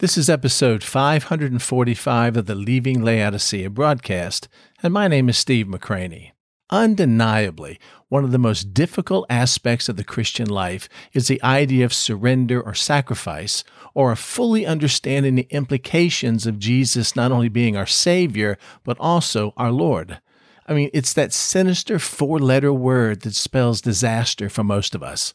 [0.00, 4.46] This is episode 545 of the Leaving Laodicea broadcast,
[4.80, 6.30] and my name is Steve McCranie.
[6.70, 11.92] Undeniably, one of the most difficult aspects of the Christian life is the idea of
[11.92, 17.84] surrender or sacrifice, or of fully understanding the implications of Jesus not only being our
[17.84, 20.20] Savior, but also our Lord.
[20.68, 25.34] I mean, it's that sinister four letter word that spells disaster for most of us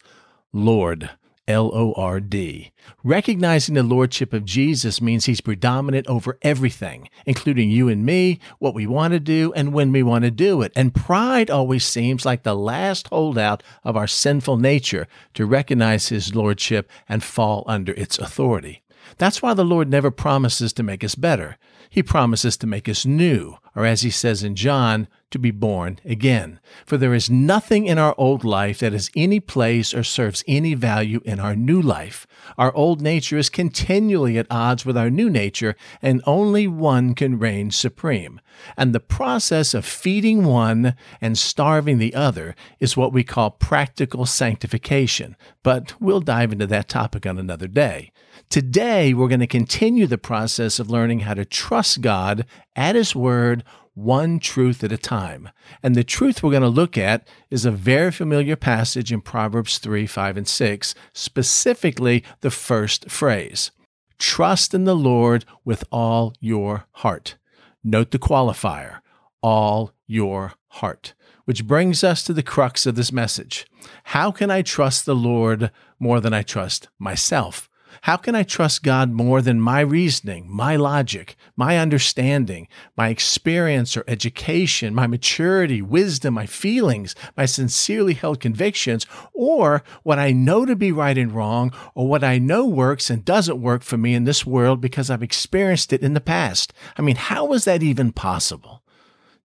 [0.54, 1.10] Lord.
[1.48, 2.72] L O R D.
[3.04, 8.74] Recognizing the Lordship of Jesus means He's predominant over everything, including you and me, what
[8.74, 10.72] we want to do, and when we want to do it.
[10.76, 16.34] And pride always seems like the last holdout of our sinful nature to recognize His
[16.34, 18.84] Lordship and fall under its authority.
[19.18, 21.58] That's why the Lord never promises to make us better.
[21.90, 26.00] He promises to make us new, or as he says in John, to be born
[26.06, 26.60] again.
[26.86, 30.74] For there is nothing in our old life that has any place or serves any
[30.74, 32.26] value in our new life.
[32.58, 37.38] Our old nature is continually at odds with our new nature, and only one can
[37.40, 38.40] reign supreme.
[38.78, 44.26] And the process of feeding one and starving the other is what we call practical
[44.26, 45.36] sanctification.
[45.64, 48.12] But we'll dive into that topic on another day.
[48.50, 53.16] Today, we're going to continue the process of learning how to trust God at His
[53.16, 53.64] Word,
[53.94, 55.50] one truth at a time.
[55.82, 59.78] And the truth we're going to look at is a very familiar passage in Proverbs
[59.78, 63.72] 3, 5, and 6, specifically the first phrase
[64.20, 67.36] Trust in the Lord with all your heart.
[67.84, 69.00] Note the qualifier,
[69.42, 71.14] all your heart.
[71.46, 73.68] Which brings us to the crux of this message.
[74.06, 77.70] How can I trust the Lord more than I trust myself?
[78.04, 83.96] How can I trust God more than my reasoning, my logic, my understanding, my experience
[83.96, 90.66] or education, my maturity, wisdom, my feelings, my sincerely held convictions, or what I know
[90.66, 94.16] to be right and wrong, or what I know works and doesn't work for me
[94.16, 96.74] in this world because I've experienced it in the past?
[96.98, 98.83] I mean, how is that even possible?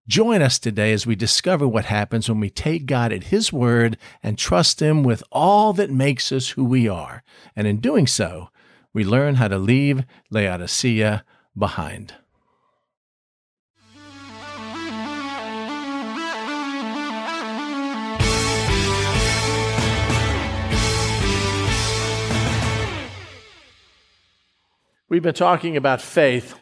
[0.09, 3.95] Join us today as we discover what happens when we take God at His word
[4.23, 7.21] and trust Him with all that makes us who we are.
[7.55, 8.49] And in doing so,
[8.91, 11.23] we learn how to leave Laodicea
[11.55, 12.15] behind.
[25.07, 26.55] We've been talking about faith.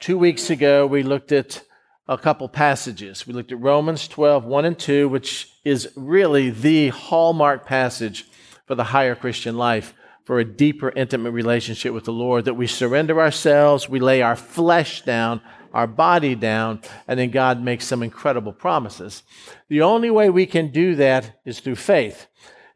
[0.00, 1.62] Two weeks ago, we looked at
[2.08, 3.26] a couple passages.
[3.26, 8.26] We looked at Romans 12, 1 and 2, which is really the hallmark passage
[8.66, 12.66] for the higher Christian life, for a deeper, intimate relationship with the Lord, that we
[12.66, 15.40] surrender ourselves, we lay our flesh down,
[15.72, 19.22] our body down, and then God makes some incredible promises.
[19.68, 22.26] The only way we can do that is through faith.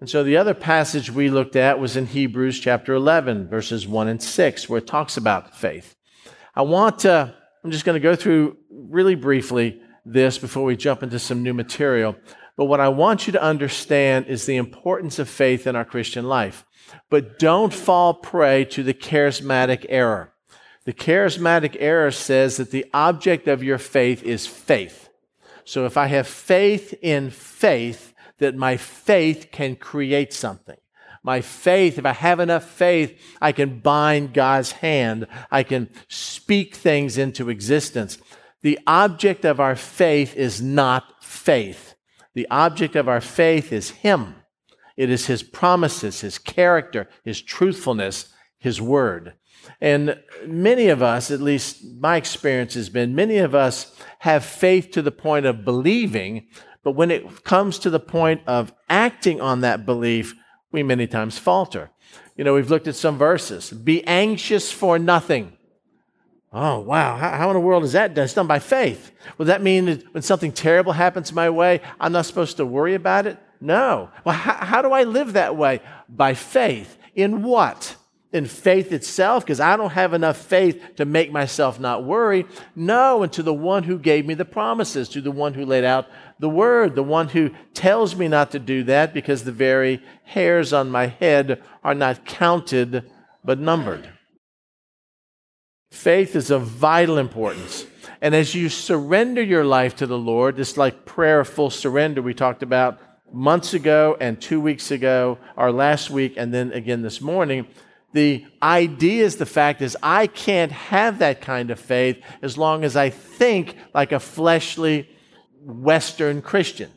[0.00, 4.08] And so the other passage we looked at was in Hebrews chapter 11, verses 1
[4.08, 5.96] and 6, where it talks about faith.
[6.54, 7.34] I want to
[7.66, 11.54] I'm just going to go through really briefly this before we jump into some new
[11.54, 12.16] material.
[12.56, 16.26] But what I want you to understand is the importance of faith in our Christian
[16.26, 16.64] life.
[17.10, 20.32] But don't fall prey to the charismatic error.
[20.84, 25.08] The charismatic error says that the object of your faith is faith.
[25.64, 30.76] So if I have faith in faith, that my faith can create something
[31.26, 35.26] my faith, if I have enough faith, I can bind God's hand.
[35.50, 38.18] I can speak things into existence.
[38.66, 41.94] The object of our faith is not faith.
[42.34, 44.34] The object of our faith is Him.
[44.96, 49.34] It is His promises, His character, His truthfulness, His word.
[49.80, 54.90] And many of us, at least my experience has been, many of us have faith
[54.90, 56.48] to the point of believing,
[56.82, 60.34] but when it comes to the point of acting on that belief,
[60.72, 61.92] we many times falter.
[62.36, 63.70] You know, we've looked at some verses.
[63.70, 65.55] Be anxious for nothing.
[66.58, 67.16] Oh, wow.
[67.16, 68.24] How, how in the world is that done?
[68.24, 69.12] It's done by faith.
[69.36, 72.94] Would that mean that when something terrible happens my way, I'm not supposed to worry
[72.94, 73.38] about it?
[73.60, 74.10] No.
[74.24, 75.80] Well, how, how do I live that way?
[76.08, 76.96] By faith.
[77.14, 77.96] In what?
[78.32, 82.44] in faith itself because I don't have enough faith to make myself not worry.
[82.74, 85.84] No, and to the one who gave me the promises, to the one who laid
[85.84, 86.06] out
[86.38, 90.74] the word, the one who tells me not to do that because the very hairs
[90.74, 93.10] on my head are not counted
[93.42, 94.10] but numbered.
[95.96, 97.86] Faith is of vital importance.
[98.20, 102.20] And as you surrender your life to the Lord, it's like prayer of full surrender
[102.20, 103.00] we talked about
[103.32, 107.66] months ago and two weeks ago, or last week, and then again this morning.
[108.12, 112.84] The idea is the fact is I can't have that kind of faith as long
[112.84, 115.08] as I think like a fleshly
[115.64, 116.92] Western Christian.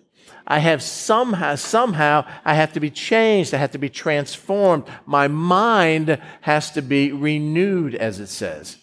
[0.45, 3.53] I have somehow, somehow, I have to be changed.
[3.53, 4.83] I have to be transformed.
[5.05, 8.77] My mind has to be renewed, as it says.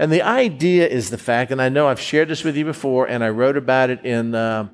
[0.00, 3.06] And the idea is the fact, and I know I've shared this with you before,
[3.06, 4.70] and I wrote about it in uh,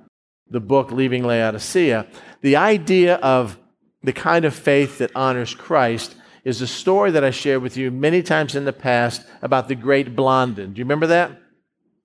[0.49, 2.07] the book Leaving Laodicea.
[2.43, 3.59] The idea of
[4.05, 6.15] the kind of faith that honors Christ
[6.45, 9.75] is a story that I shared with you many times in the past about the
[9.75, 10.75] great Blondin.
[10.75, 11.33] Do you remember that?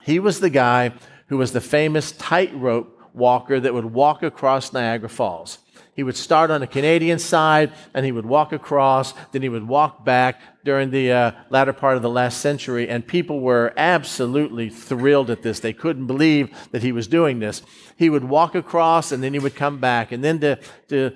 [0.01, 0.91] He was the guy
[1.27, 5.59] who was the famous tightrope walker that would walk across Niagara Falls.
[6.01, 9.67] He would start on the Canadian side and he would walk across, then he would
[9.67, 14.67] walk back during the uh, latter part of the last century, and people were absolutely
[14.67, 15.59] thrilled at this.
[15.59, 17.61] They couldn't believe that he was doing this.
[17.97, 20.11] He would walk across and then he would come back.
[20.11, 20.57] And then to,
[20.87, 21.13] to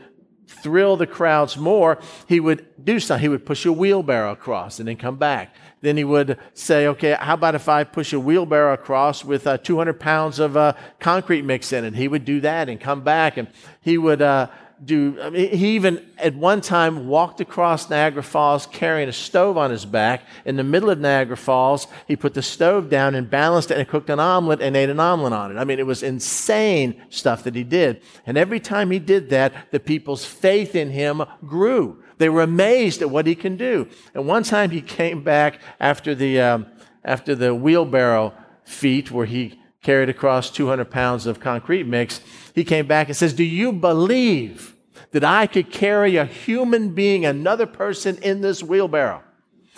[0.47, 1.97] thrill the crowds more,
[2.27, 3.21] he would do something.
[3.21, 5.55] He would push a wheelbarrow across and then come back.
[5.81, 9.57] Then he would say, okay, how about if I push a wheelbarrow across with uh,
[9.57, 11.95] 200 pounds of uh, concrete mix in it?
[11.95, 13.37] He would do that and come back.
[13.37, 13.47] And
[13.81, 14.47] he would uh,
[14.83, 19.57] do, I mean, he even at one time walked across Niagara Falls carrying a stove
[19.57, 20.23] on his back.
[20.43, 23.87] In the middle of Niagara Falls, he put the stove down and balanced it and
[23.87, 25.59] cooked an omelet and ate an omelet on it.
[25.59, 28.01] I mean, it was insane stuff that he did.
[28.25, 32.03] And every time he did that, the people's faith in him grew.
[32.17, 33.87] They were amazed at what he can do.
[34.13, 36.65] And one time he came back after the, um,
[37.03, 38.33] after the wheelbarrow
[38.63, 42.19] feat where he carried across 200 pounds of concrete mix,
[42.55, 44.75] he came back and says, Do you believe
[45.11, 49.21] that I could carry a human being, another person in this wheelbarrow?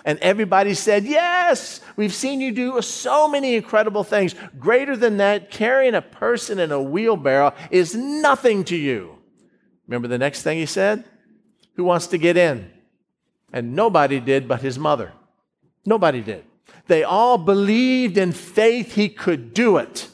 [0.06, 4.34] And everybody said, Yes, we've seen you do so many incredible things.
[4.58, 9.18] Greater than that, carrying a person in a wheelbarrow is nothing to you.
[9.88, 11.04] Remember the next thing he said?
[11.76, 12.72] Who wants to get in?
[13.52, 15.12] And nobody did but his mother.
[15.86, 16.46] Nobody did.
[16.88, 20.10] They all believed in faith he could do it,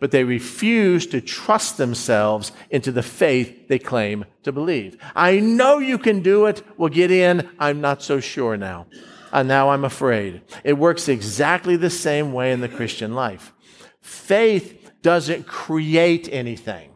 [0.00, 4.98] but they refused to trust themselves into the faith they claim to believe.
[5.14, 6.62] I know you can do it.
[6.76, 7.48] We'll get in.
[7.58, 8.86] I'm not so sure now.
[9.32, 10.42] And now I'm afraid.
[10.64, 13.52] It works exactly the same way in the Christian life.
[14.00, 16.95] Faith doesn't create anything.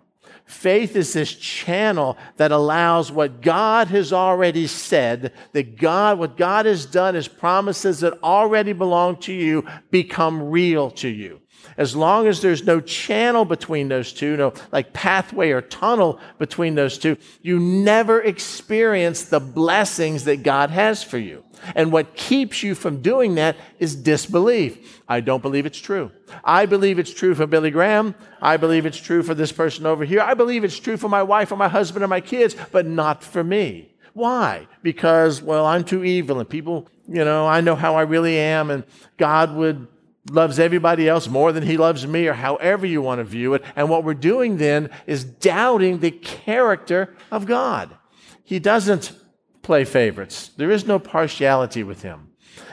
[0.50, 6.66] Faith is this channel that allows what God has already said, that God, what God
[6.66, 11.40] has done, his promises that already belong to you, become real to you.
[11.76, 16.74] As long as there's no channel between those two, no like pathway or tunnel between
[16.74, 21.44] those two, you never experience the blessings that God has for you.
[21.74, 25.02] And what keeps you from doing that is disbelief.
[25.08, 26.10] I don't believe it's true.
[26.44, 28.14] I believe it's true for Billy Graham.
[28.40, 30.20] I believe it's true for this person over here.
[30.20, 33.22] I believe it's true for my wife or my husband or my kids, but not
[33.22, 33.94] for me.
[34.12, 34.66] Why?
[34.82, 38.70] Because, well, I'm too evil and people, you know, I know how I really am
[38.70, 38.84] and
[39.16, 39.86] God would
[40.28, 43.64] loves everybody else more than he loves me, or however you want to view it.
[43.74, 47.96] And what we're doing then is doubting the character of God.
[48.44, 49.12] He doesn't
[49.62, 52.28] play favorites, there is no partiality with him.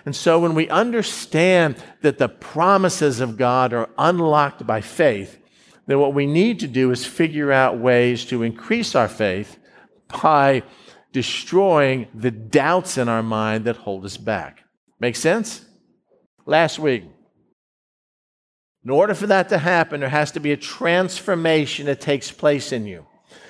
[0.06, 5.38] And so when we understand that the promises of God are unlocked by faith,
[5.86, 9.58] then what we need to do is figure out ways to increase our faith
[10.22, 10.64] by
[11.12, 14.64] destroying the doubts in our mind that hold us back.
[15.00, 15.66] Make sense?
[16.46, 17.04] Last week,
[18.84, 22.72] in order for that to happen, there has to be a transformation that takes place
[22.72, 23.06] in you.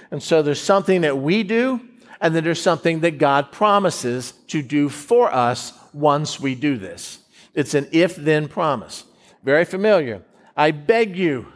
[0.09, 1.81] And so there's something that we do,
[2.19, 7.19] and then there's something that God promises to do for us once we do this.
[7.53, 9.03] It's an if then promise.
[9.43, 10.23] Very familiar.
[10.55, 11.47] I beg you,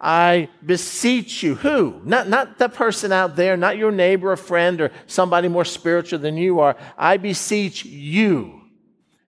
[0.00, 1.56] I beseech you.
[1.56, 2.00] Who?
[2.04, 6.18] Not, not the person out there, not your neighbor or friend or somebody more spiritual
[6.18, 6.76] than you are.
[6.96, 8.62] I beseech you,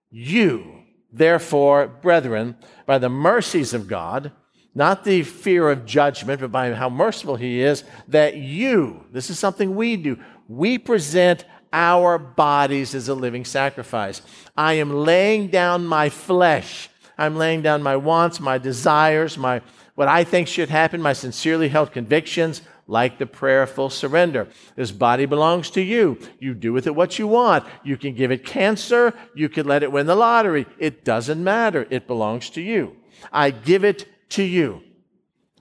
[0.09, 0.73] you
[1.13, 4.31] Therefore, brethren, by the mercies of God,
[4.73, 9.37] not the fear of judgment, but by how merciful He is, that you, this is
[9.37, 14.21] something we do, we present our bodies as a living sacrifice.
[14.55, 16.89] I am laying down my flesh.
[17.17, 19.61] I'm laying down my wants, my desires, my
[19.95, 24.47] what I think should happen, my sincerely held convictions, like the prayer of full surrender.
[24.75, 26.17] This body belongs to you.
[26.39, 27.65] You do with it what you want.
[27.83, 29.13] You can give it cancer.
[29.35, 30.65] You can let it win the lottery.
[30.79, 31.85] It doesn't matter.
[31.89, 32.95] It belongs to you.
[33.31, 34.81] I give it to you.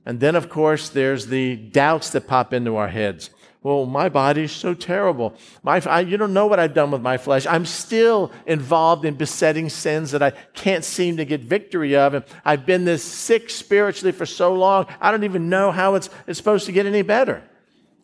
[0.04, 3.30] And then, of course, there's the doubts that pop into our heads
[3.62, 5.34] well, my body's so terrible.
[5.62, 7.46] My, I, you don't know what I've done with my flesh.
[7.46, 12.14] I'm still involved in besetting sins that I can't seem to get victory of.
[12.14, 16.10] And I've been this sick spiritually for so long, I don't even know how it's,
[16.26, 17.42] it's supposed to get any better.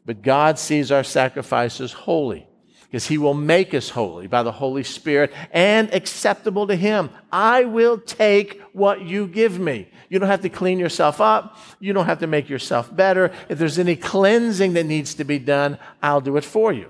[0.07, 2.48] But God sees our sacrifices holy.
[2.91, 7.11] Because he will make us holy by the Holy Spirit and acceptable to him.
[7.31, 9.89] I will take what you give me.
[10.09, 11.59] You don't have to clean yourself up.
[11.81, 13.31] You don't have to make yourself better.
[13.51, 16.89] If there's any cleansing that needs to be done, I'll do it for you.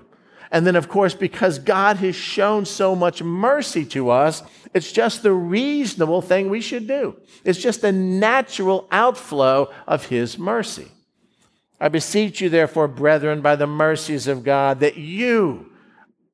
[0.51, 4.41] And then, of course, because God has shown so much mercy to us,
[4.73, 7.17] it's just the reasonable thing we should do.
[7.43, 10.87] It's just a natural outflow of His mercy.
[11.79, 15.68] I beseech you, therefore, brethren, by the mercies of God, that you,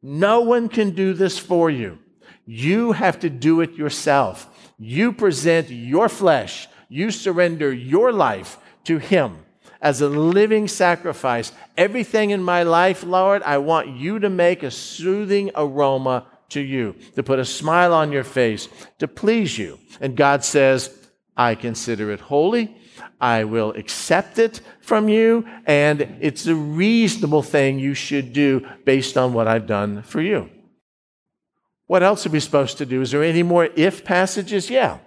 [0.07, 1.97] no one can do this for you.
[2.45, 4.47] You have to do it yourself.
[4.77, 9.39] You present your flesh, you surrender your life to Him
[9.81, 11.51] as a living sacrifice.
[11.75, 16.95] Everything in my life, Lord, I want you to make a soothing aroma to you,
[17.15, 18.69] to put a smile on your face,
[18.99, 19.79] to please you.
[19.99, 20.95] And God says,
[21.35, 22.77] I consider it holy.
[23.19, 29.17] I will accept it from you, and it's a reasonable thing you should do based
[29.17, 30.49] on what I've done for you.
[31.87, 33.01] What else are we supposed to do?
[33.01, 34.69] Is there any more if passages?
[34.69, 34.99] Yeah.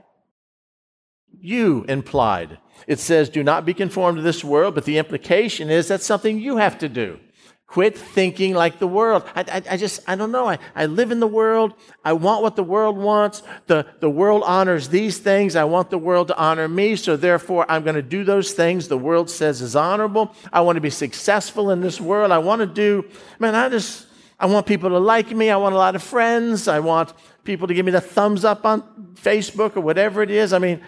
[1.41, 2.59] You implied.
[2.87, 6.39] It says, do not be conformed to this world, but the implication is that's something
[6.39, 7.19] you have to do.
[7.69, 9.25] Quit thinking like the world.
[9.37, 10.49] I, I, I, just, I don't know.
[10.49, 11.75] I, I live in the world.
[12.03, 13.43] I want what the world wants.
[13.67, 15.55] The, the world honors these things.
[15.55, 16.97] I want the world to honor me.
[16.97, 20.35] So therefore, I'm going to do those things the world says is honorable.
[20.51, 22.33] I want to be successful in this world.
[22.33, 23.05] I want to do,
[23.39, 24.07] man, I just,
[24.41, 25.51] I want people to like me.
[25.51, 26.69] I want a lot of friends.
[26.69, 27.13] I want
[27.45, 28.83] people to give me the thumbs up on
[29.15, 30.55] Facebook or whatever it is.
[30.55, 30.81] I mean,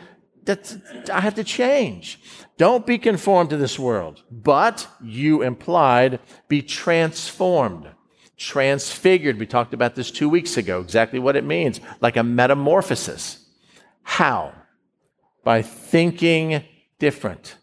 [0.44, 0.76] that's,
[1.12, 2.20] I have to change.
[2.56, 7.88] Don't be conformed to this world, but you implied be transformed,
[8.36, 9.38] transfigured.
[9.38, 13.46] We talked about this two weeks ago, exactly what it means, like a metamorphosis.
[14.02, 14.52] How?
[15.44, 16.64] By thinking
[16.98, 17.56] different,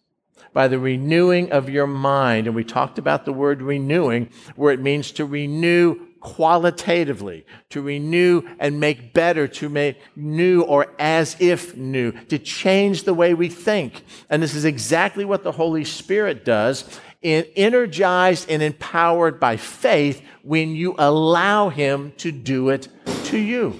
[0.53, 2.47] by the renewing of your mind.
[2.47, 8.41] And we talked about the word renewing, where it means to renew qualitatively, to renew
[8.59, 13.47] and make better, to make new or as if new, to change the way we
[13.47, 14.03] think.
[14.29, 20.21] And this is exactly what the Holy Spirit does, in, energized and empowered by faith
[20.43, 22.89] when you allow Him to do it
[23.25, 23.79] to you.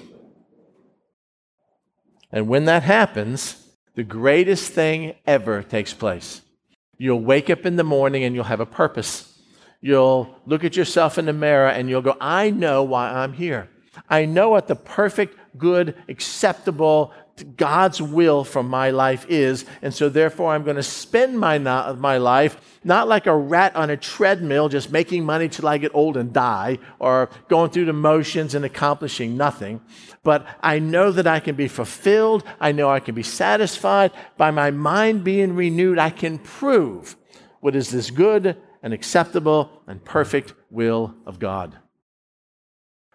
[2.32, 3.62] And when that happens,
[3.94, 6.40] the greatest thing ever takes place.
[6.96, 9.27] You'll wake up in the morning and you'll have a purpose.
[9.80, 13.68] You'll look at yourself in the mirror and you'll go, I know why I'm here.
[14.08, 17.12] I know what the perfect, good, acceptable,
[17.56, 19.64] God's will for my life is.
[19.82, 23.90] And so, therefore, I'm going to spend my, my life not like a rat on
[23.90, 27.92] a treadmill, just making money till I get old and die, or going through the
[27.92, 29.80] motions and accomplishing nothing.
[30.22, 32.44] But I know that I can be fulfilled.
[32.60, 34.12] I know I can be satisfied.
[34.36, 37.16] By my mind being renewed, I can prove
[37.60, 41.76] what is this good and acceptable and perfect will of God.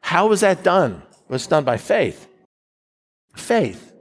[0.01, 1.01] How was that done?
[1.11, 2.27] It was done by faith.
[3.35, 3.93] Faith.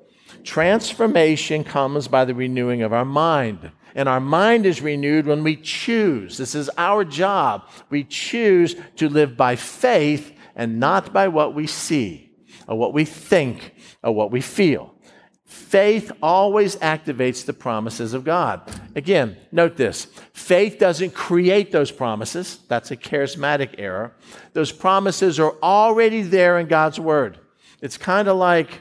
[0.45, 3.71] Transformation comes by the renewing of our mind.
[3.95, 6.39] And our mind is renewed when we choose.
[6.39, 7.69] This is our job.
[7.91, 12.33] We choose to live by faith and not by what we see
[12.67, 14.92] or what we think or what we feel.
[15.53, 18.63] Faith always activates the promises of God.
[18.97, 22.59] Again, note this faith doesn't create those promises.
[22.69, 24.15] That's a charismatic error.
[24.55, 27.39] Those promises are already there in God's word.
[27.83, 28.81] It's kind of like,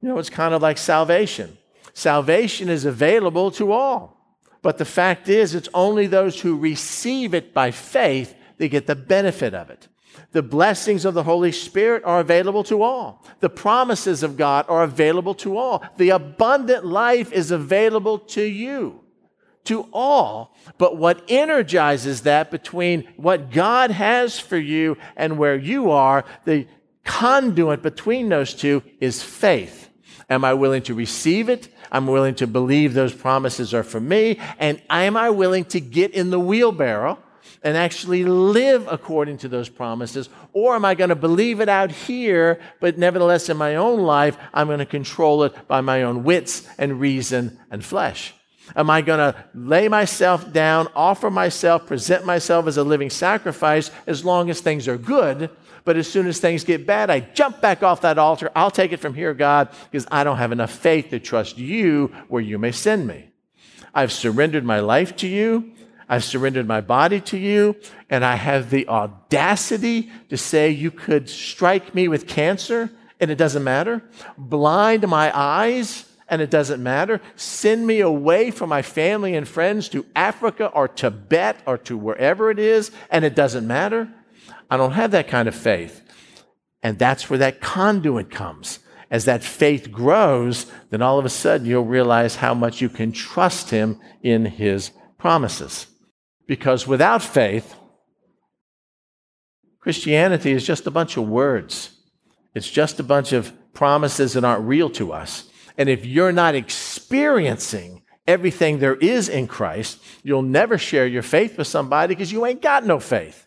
[0.00, 1.56] you know, it's kind of like salvation.
[1.94, 4.36] Salvation is available to all.
[4.62, 8.96] But the fact is, it's only those who receive it by faith that get the
[8.96, 9.86] benefit of it.
[10.32, 13.24] The blessings of the Holy Spirit are available to all.
[13.40, 15.84] The promises of God are available to all.
[15.96, 19.00] The abundant life is available to you,
[19.64, 20.56] to all.
[20.78, 26.66] But what energizes that between what God has for you and where you are, the
[27.04, 29.90] conduit between those two is faith.
[30.30, 31.68] Am I willing to receive it?
[31.90, 34.40] I'm willing to believe those promises are for me.
[34.58, 37.18] And am I willing to get in the wheelbarrow?
[37.62, 40.28] And actually live according to those promises?
[40.52, 44.36] Or am I going to believe it out here, but nevertheless in my own life,
[44.52, 48.34] I'm going to control it by my own wits and reason and flesh?
[48.76, 53.90] Am I going to lay myself down, offer myself, present myself as a living sacrifice
[54.06, 55.50] as long as things are good?
[55.84, 58.50] But as soon as things get bad, I jump back off that altar.
[58.54, 62.12] I'll take it from here, God, because I don't have enough faith to trust you
[62.28, 63.30] where you may send me.
[63.94, 65.72] I've surrendered my life to you.
[66.12, 67.74] I've surrendered my body to you,
[68.10, 73.38] and I have the audacity to say you could strike me with cancer and it
[73.38, 74.02] doesn't matter,
[74.36, 79.88] blind my eyes and it doesn't matter, send me away from my family and friends
[79.88, 84.06] to Africa or Tibet or to wherever it is and it doesn't matter.
[84.70, 86.02] I don't have that kind of faith.
[86.82, 88.80] And that's where that conduit comes.
[89.10, 93.12] As that faith grows, then all of a sudden you'll realize how much you can
[93.12, 95.86] trust Him in His promises.
[96.52, 97.74] Because without faith,
[99.80, 101.98] Christianity is just a bunch of words.
[102.54, 105.48] It's just a bunch of promises that aren't real to us.
[105.78, 111.56] And if you're not experiencing everything there is in Christ, you'll never share your faith
[111.56, 113.46] with somebody because you ain't got no faith.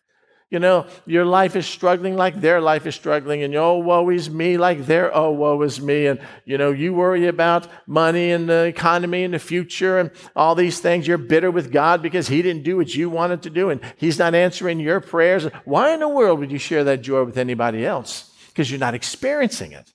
[0.51, 4.29] You know, your life is struggling like their life is struggling, and oh, woe is
[4.29, 6.05] me like their oh, woe is me.
[6.05, 10.53] And, you know, you worry about money and the economy and the future and all
[10.53, 11.07] these things.
[11.07, 14.19] You're bitter with God because He didn't do what you wanted to do, and He's
[14.19, 15.45] not answering your prayers.
[15.65, 18.31] Why in the world would you share that joy with anybody else?
[18.47, 19.91] Because you're not experiencing it.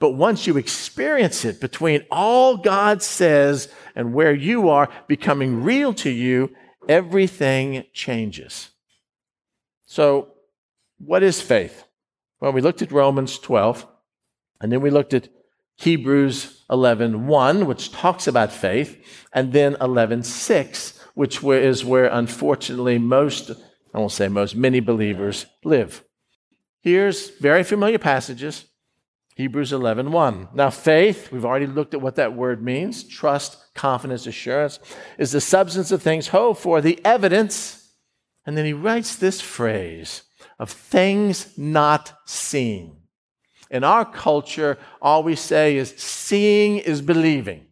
[0.00, 5.94] But once you experience it between all God says and where you are becoming real
[5.94, 6.54] to you,
[6.88, 8.70] everything changes.
[9.96, 10.34] So,
[10.98, 11.84] what is faith?
[12.38, 13.86] Well, we looked at Romans 12,
[14.60, 15.30] and then we looked at
[15.76, 22.98] Hebrews 11, 1, which talks about faith, and then 11, 6, which is where unfortunately
[22.98, 23.50] most,
[23.94, 26.04] I won't say most, many believers live.
[26.82, 28.66] Here's very familiar passages.
[29.34, 30.48] Hebrews 11, 1.
[30.52, 34.78] Now, faith, we've already looked at what that word means trust, confidence, assurance,
[35.16, 37.85] is the substance of things hoped for, the evidence
[38.46, 40.22] and then he writes this phrase
[40.58, 42.96] of things not seen.
[43.70, 47.66] In our culture, all we say is seeing is believing.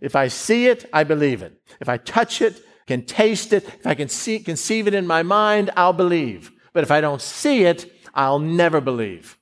[0.00, 1.60] If I see it, I believe it.
[1.80, 5.22] If I touch it, can taste it, if I can see, conceive it in my
[5.22, 6.52] mind, I'll believe.
[6.72, 9.38] But if I don't see it, I'll never believe.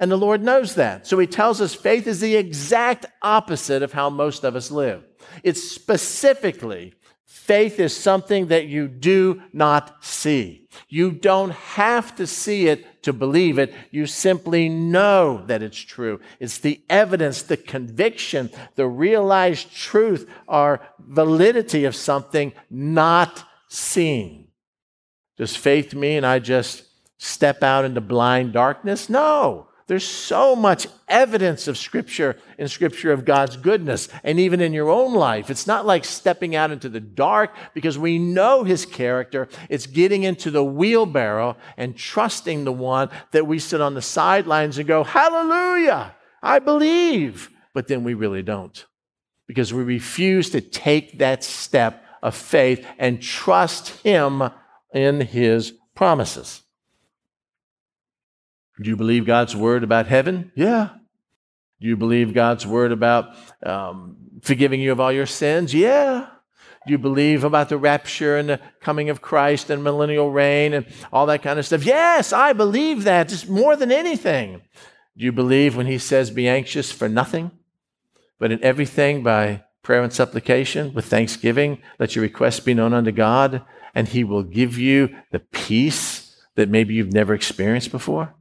[0.00, 1.06] And the Lord knows that.
[1.06, 5.04] So he tells us faith is the exact opposite of how most of us live.
[5.42, 6.94] It's specifically
[7.28, 10.66] Faith is something that you do not see.
[10.88, 13.74] You don't have to see it to believe it.
[13.90, 16.20] You simply know that it's true.
[16.40, 24.48] It's the evidence, the conviction, the realized truth or validity of something not seen.
[25.36, 26.84] Does faith mean I just
[27.18, 29.10] step out into blind darkness?
[29.10, 29.67] No.
[29.88, 34.90] There's so much evidence of Scripture in Scripture of God's goodness, and even in your
[34.90, 35.48] own life.
[35.48, 39.48] It's not like stepping out into the dark because we know His character.
[39.70, 44.76] It's getting into the wheelbarrow and trusting the one that we sit on the sidelines
[44.76, 47.50] and go, Hallelujah, I believe.
[47.72, 48.84] But then we really don't
[49.46, 54.50] because we refuse to take that step of faith and trust Him
[54.92, 56.62] in His promises.
[58.80, 60.52] Do you believe God's word about heaven?
[60.54, 60.90] Yeah.
[61.80, 65.74] Do you believe God's word about um, forgiving you of all your sins?
[65.74, 66.28] Yeah.
[66.86, 70.86] Do you believe about the rapture and the coming of Christ and millennial reign and
[71.12, 71.84] all that kind of stuff?
[71.84, 74.62] Yes, I believe that, just more than anything.
[75.16, 77.50] Do you believe when he says, Be anxious for nothing,
[78.38, 83.12] but in everything by prayer and supplication with thanksgiving, let your requests be known unto
[83.12, 83.62] God,
[83.94, 88.34] and he will give you the peace that maybe you've never experienced before?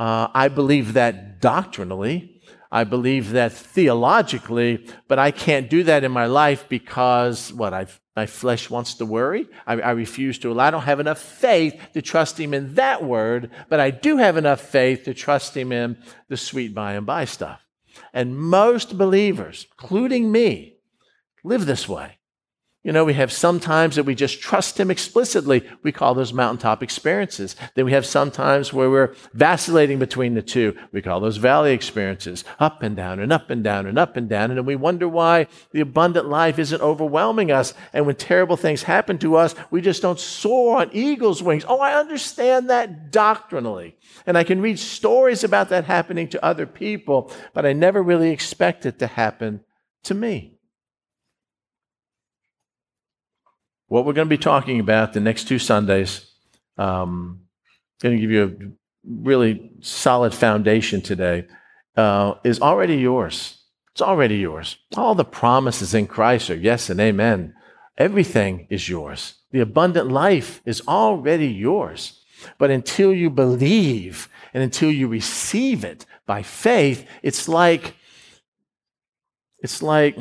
[0.00, 2.40] Uh, I believe that doctrinally.
[2.72, 8.00] I believe that theologically, but I can't do that in my life because what I've,
[8.16, 9.46] my flesh wants to worry.
[9.66, 10.68] I, I refuse to allow.
[10.68, 14.36] I don't have enough faith to trust Him in that word, but I do have
[14.38, 17.60] enough faith to trust Him in the sweet by and by stuff.
[18.14, 20.76] And most believers, including me,
[21.44, 22.19] live this way.
[22.82, 25.68] You know, we have some times that we just trust Him explicitly.
[25.82, 27.54] We call those mountaintop experiences.
[27.74, 30.74] Then we have some times where we're vacillating between the two.
[30.90, 34.30] We call those valley experiences, up and down and up and down and up and
[34.30, 34.50] down.
[34.50, 37.74] And we wonder why the abundant life isn't overwhelming us.
[37.92, 41.66] And when terrible things happen to us, we just don't soar on eagle's wings.
[41.68, 43.98] Oh, I understand that doctrinally.
[44.24, 48.30] And I can read stories about that happening to other people, but I never really
[48.30, 49.60] expect it to happen
[50.04, 50.59] to me.
[53.90, 56.24] What we're going to be talking about the next two Sundays,
[56.78, 57.40] um,
[58.00, 58.70] going to give you a
[59.04, 61.48] really solid foundation today,
[61.96, 63.58] uh, is already yours.
[63.90, 64.76] It's already yours.
[64.96, 67.52] All the promises in Christ are yes and amen.
[67.98, 69.34] Everything is yours.
[69.50, 72.22] The abundant life is already yours.
[72.58, 77.96] But until you believe and until you receive it by faith, it's like,
[79.58, 80.16] it's like,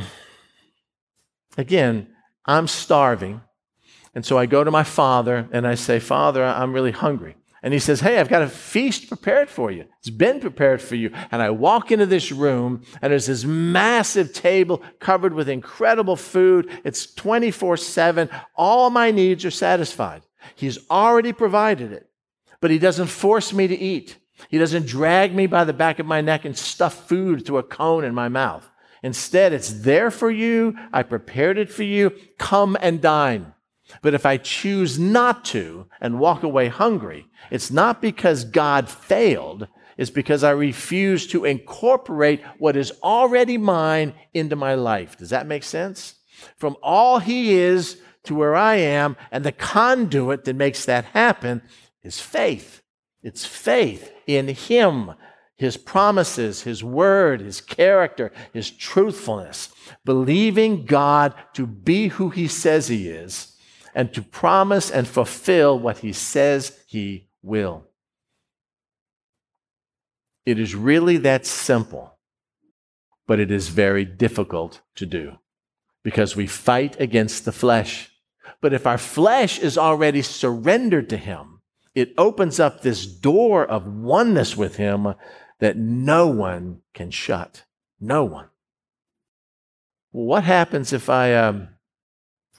[1.55, 2.07] again,
[2.47, 3.41] I'm starving
[4.15, 7.35] and so I go to my father and I say, Father, I'm really hungry.
[7.61, 9.85] And he says, Hey, I've got a feast prepared for you.
[9.99, 11.11] It's been prepared for you.
[11.31, 16.69] And I walk into this room, and there's this massive table covered with incredible food.
[16.83, 18.29] It's 24 7.
[18.55, 20.21] All my needs are satisfied.
[20.55, 22.09] He's already provided it.
[22.61, 24.17] but He doesn't force me to eat.
[24.47, 27.63] He doesn't drag me by the back of my neck and stuff food through a
[27.63, 28.69] cone in my mouth.
[29.03, 30.77] Instead, it's there for you.
[30.93, 32.11] I prepared it for you.
[32.37, 33.53] Come and dine.
[34.01, 39.67] But if I choose not to and walk away hungry, it's not because God failed.
[39.97, 45.17] It's because I refuse to incorporate what is already mine into my life.
[45.17, 46.15] Does that make sense?
[46.55, 51.61] From all He is to where I am, and the conduit that makes that happen
[52.03, 52.81] is faith.
[53.23, 55.11] It's faith in Him,
[55.57, 59.69] His promises, His word, His character, His truthfulness.
[60.05, 63.57] Believing God to be who He says He is
[63.93, 67.85] and to promise and fulfill what He says He will.
[70.45, 72.17] It is really that simple,
[73.27, 75.37] but it is very difficult to do
[76.03, 78.11] because we fight against the flesh.
[78.61, 81.61] But if our flesh is already surrendered to Him,
[81.93, 85.13] it opens up this door of oneness with Him
[85.59, 87.65] that no one can shut.
[87.99, 88.47] No one.
[90.11, 91.69] What happens if I, um,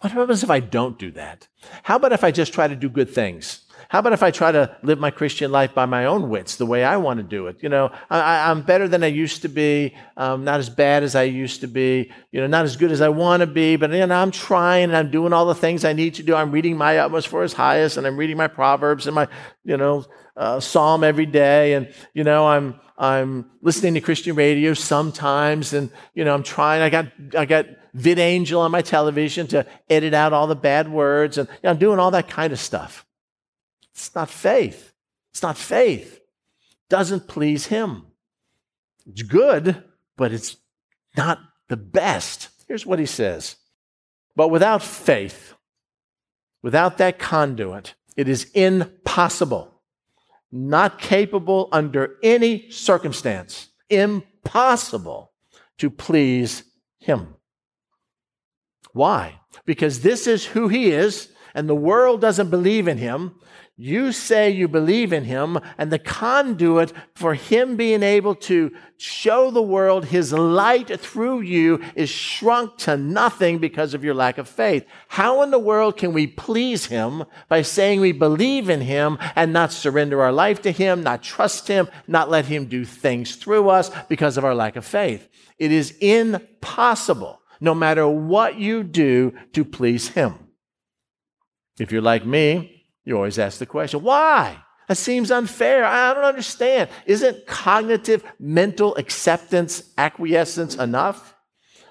[0.01, 1.49] what happens if I don't do that?
[1.83, 3.67] How about if I just try to do good things?
[3.91, 6.65] How about if I try to live my Christian life by my own wits, the
[6.65, 7.61] way I want to do it?
[7.61, 11.17] You know, I, am better than I used to be, um, not as bad as
[11.17, 13.91] I used to be, you know, not as good as I want to be, but
[13.91, 16.37] you know, I'm trying and I'm doing all the things I need to do.
[16.37, 19.27] I'm reading my utmost for his highest, and I'm reading my Proverbs and my,
[19.65, 20.05] you know,
[20.37, 25.91] uh, Psalm every day, and you know, I'm I'm listening to Christian radio sometimes, and
[26.15, 26.83] you know, I'm trying.
[26.83, 31.39] I got I got VidAngel on my television to edit out all the bad words,
[31.39, 33.05] and you know, I'm doing all that kind of stuff.
[33.93, 34.93] It's not faith.
[35.33, 36.21] It's not faith.
[36.89, 38.07] Doesn't please him.
[39.07, 39.83] It's good,
[40.17, 40.57] but it's
[41.17, 42.49] not the best.
[42.67, 43.57] Here's what he says.
[44.37, 45.55] But without faith,
[46.63, 49.81] without that conduit, it is impossible,
[50.53, 55.33] not capable under any circumstance, impossible
[55.79, 56.65] to please
[56.99, 57.35] him.
[58.93, 59.41] Why?
[59.65, 63.35] Because this is who he is, and the world doesn't believe in him.
[63.83, 69.51] You say you believe in him, and the conduit for him being able to show
[69.51, 74.51] the world his light through you is shrunk to nothing because of your lack of
[74.51, 74.85] faith.
[75.09, 79.51] How in the world can we please him by saying we believe in him and
[79.51, 83.71] not surrender our life to him, not trust him, not let him do things through
[83.71, 85.27] us because of our lack of faith?
[85.57, 90.35] It is impossible, no matter what you do, to please him.
[91.79, 94.63] If you're like me, you always ask the question, why?
[94.89, 95.85] That seems unfair.
[95.85, 96.91] I don't understand.
[97.07, 101.35] Isn't cognitive mental acceptance, acquiescence enough?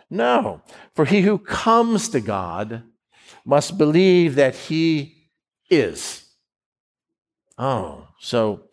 [0.09, 0.61] No.
[0.95, 2.83] For he who comes to God
[3.45, 5.29] must believe that he
[5.69, 6.25] is.
[7.57, 8.63] Oh, so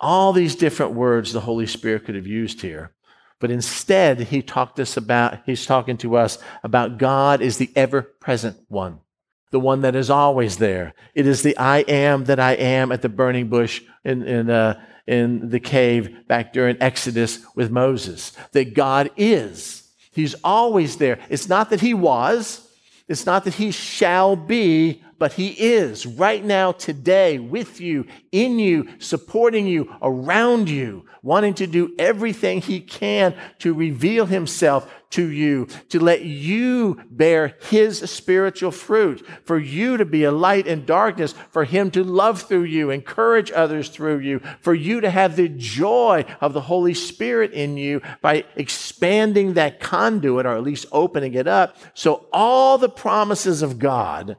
[0.00, 2.92] all these different words the Holy Spirit could have used here.
[3.40, 8.02] But instead, he talked us about, he's talking to us about God is the ever
[8.02, 9.00] present one
[9.50, 10.94] the one that is always there.
[11.14, 14.80] It is the I am that I am at the burning bush in, in, uh,
[15.06, 18.32] in the cave back during Exodus with Moses.
[18.52, 19.88] That God is.
[20.12, 21.18] He's always there.
[21.28, 22.68] It's not that He was,
[23.08, 28.58] it's not that He shall be, but He is right now, today, with you, in
[28.58, 35.30] you, supporting you, around you, wanting to do everything He can to reveal Himself to
[35.30, 40.84] you, to let you bear His spiritual fruit, for you to be a light in
[40.84, 45.34] darkness, for Him to love through you, encourage others through you, for you to have
[45.34, 50.86] the joy of the Holy Spirit in you by expanding that conduit, or at least
[50.92, 54.36] opening it up, so all the promises of God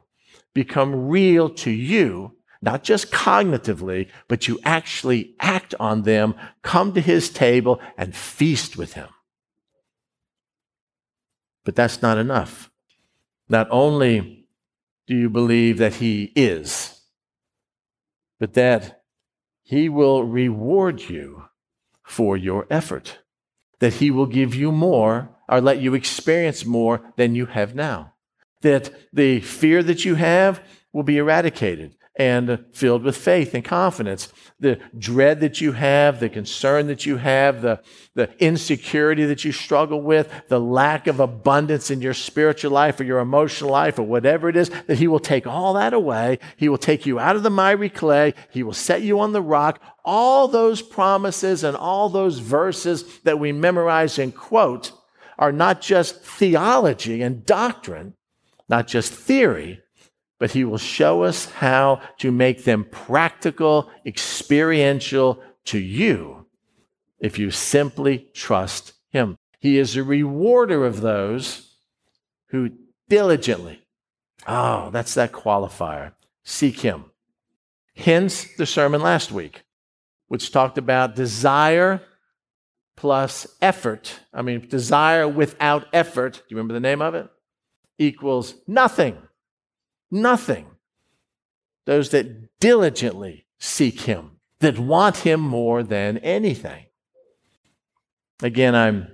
[0.54, 7.00] become real to you, not just cognitively, but you actually act on them, come to
[7.00, 9.08] his table, and feast with him.
[11.64, 12.70] But that's not enough.
[13.48, 14.46] Not only
[15.06, 17.00] do you believe that he is,
[18.38, 19.02] but that
[19.62, 21.44] he will reward you
[22.02, 23.18] for your effort,
[23.78, 28.14] that he will give you more or let you experience more than you have now
[28.62, 34.30] that the fear that you have will be eradicated and filled with faith and confidence.
[34.58, 37.80] The dread that you have, the concern that you have, the,
[38.14, 43.04] the insecurity that you struggle with, the lack of abundance in your spiritual life or
[43.04, 46.38] your emotional life or whatever it is, that He will take all that away.
[46.56, 48.34] He will take you out of the miry clay.
[48.50, 49.80] He will set you on the rock.
[50.04, 54.92] All those promises and all those verses that we memorize and quote
[55.38, 58.14] are not just theology and doctrine,
[58.70, 59.82] not just theory,
[60.38, 66.46] but He will show us how to make them practical, experiential to you
[67.18, 69.36] if you simply trust Him.
[69.58, 71.74] He is a rewarder of those
[72.50, 72.70] who
[73.08, 73.82] diligently,
[74.46, 76.12] oh, that's that qualifier,
[76.44, 77.06] seek Him.
[77.96, 79.64] Hence the sermon last week,
[80.28, 82.02] which talked about desire
[82.96, 84.20] plus effort.
[84.32, 87.28] I mean, desire without effort, do you remember the name of it?
[88.00, 89.18] Equals nothing.
[90.10, 90.66] Nothing.
[91.84, 96.86] Those that diligently seek Him, that want Him more than anything.
[98.42, 99.08] Again, I'm,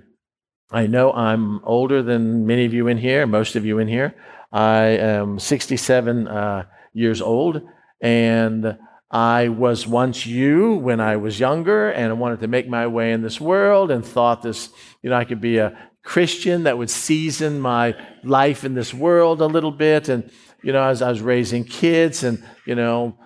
[0.71, 4.15] I know I'm older than many of you in here, most of you in here.
[4.53, 7.61] I am 67 uh, years old,
[7.99, 8.77] and
[9.09, 13.13] I was once you when I was younger and I wanted to make my way
[13.13, 14.69] in this world and thought this,
[15.01, 17.93] you know, I could be a Christian that would season my
[18.23, 20.07] life in this world a little bit.
[20.07, 20.31] And,
[20.63, 23.19] you know, as I was raising kids and, you know,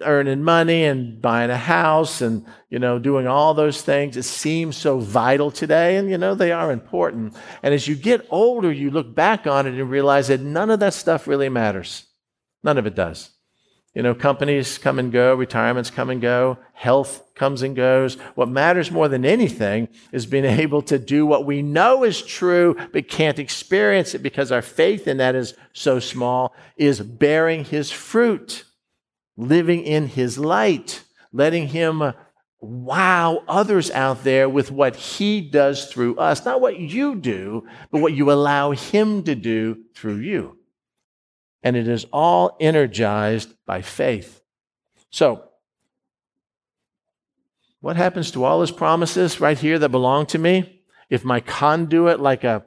[0.00, 4.76] earning money and buying a house and, you know, doing all those things, it seems
[4.76, 5.96] so vital today.
[5.96, 7.36] And, you know, they are important.
[7.62, 10.80] And as you get older, you look back on it and realize that none of
[10.80, 12.04] that stuff really matters.
[12.64, 13.30] None of it does.
[13.94, 18.14] You know, companies come and go, retirements come and go, health comes and goes.
[18.34, 22.76] What matters more than anything is being able to do what we know is true,
[22.92, 27.90] but can't experience it because our faith in that is so small, is bearing his
[27.90, 28.64] fruit,
[29.36, 32.12] living in his light, letting him
[32.60, 36.44] wow others out there with what he does through us.
[36.44, 40.57] Not what you do, but what you allow him to do through you
[41.62, 44.42] and it is all energized by faith.
[45.10, 45.44] So,
[47.80, 50.82] what happens to all his promises right here that belong to me?
[51.08, 52.64] If my conduit, like a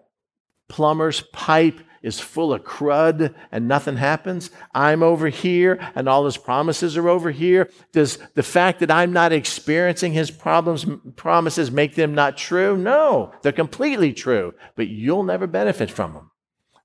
[0.70, 6.38] plumber's pipe, is full of crud and nothing happens, I'm over here and all his
[6.38, 7.70] promises are over here.
[7.92, 12.76] Does the fact that I'm not experiencing his problems, promises make them not true?
[12.76, 16.32] No, they're completely true, but you'll never benefit from them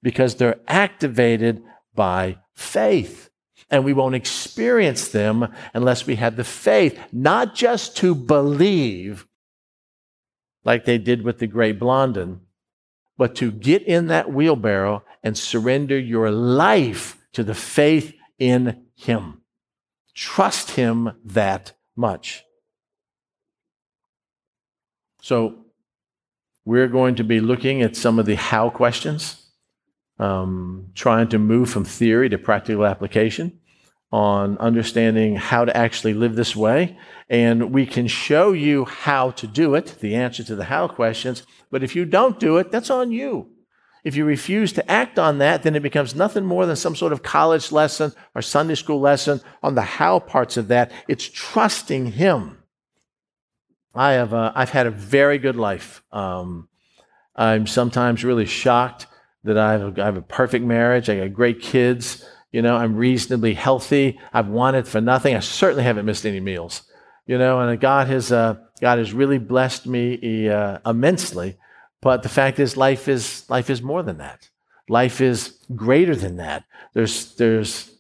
[0.03, 1.63] because they're activated
[1.97, 3.31] by faith.
[3.69, 9.27] And we won't experience them unless we have the faith, not just to believe,
[10.65, 12.43] like they did with the great Blondin,
[13.19, 19.43] but to get in that wheelbarrow and surrender your life to the faith in Him.
[20.15, 22.45] Trust Him that much.
[25.23, 25.65] So,
[26.65, 29.46] we're going to be looking at some of the how questions
[30.19, 33.59] um, trying to move from theory to practical application
[34.13, 36.97] on understanding how to actually live this way.
[37.29, 41.43] And we can show you how to do it, the answer to the how questions.
[41.71, 43.51] But if you don't do it, that's on you.
[44.05, 47.13] If you refuse to act on that, then it becomes nothing more than some sort
[47.13, 50.93] of college lesson or Sunday school lesson on the how parts of that.
[51.09, 52.63] It's trusting Him.
[53.93, 56.05] I have, uh, I've had a very good life.
[56.13, 56.69] Um,
[57.35, 59.09] I'm sometimes really shocked
[59.47, 61.09] that I have, I have a perfect marriage.
[61.09, 62.25] I got great kids.
[62.53, 64.19] You know, I'm reasonably healthy.
[64.33, 65.35] I've wanted for nothing.
[65.35, 66.83] I certainly haven't missed any meals.
[67.27, 71.57] You know, and God has uh, God has really blessed me uh, immensely.
[72.01, 74.49] But the fact is, life is life is more than that.
[74.89, 76.65] Life is greater than that.
[76.95, 77.91] There's there's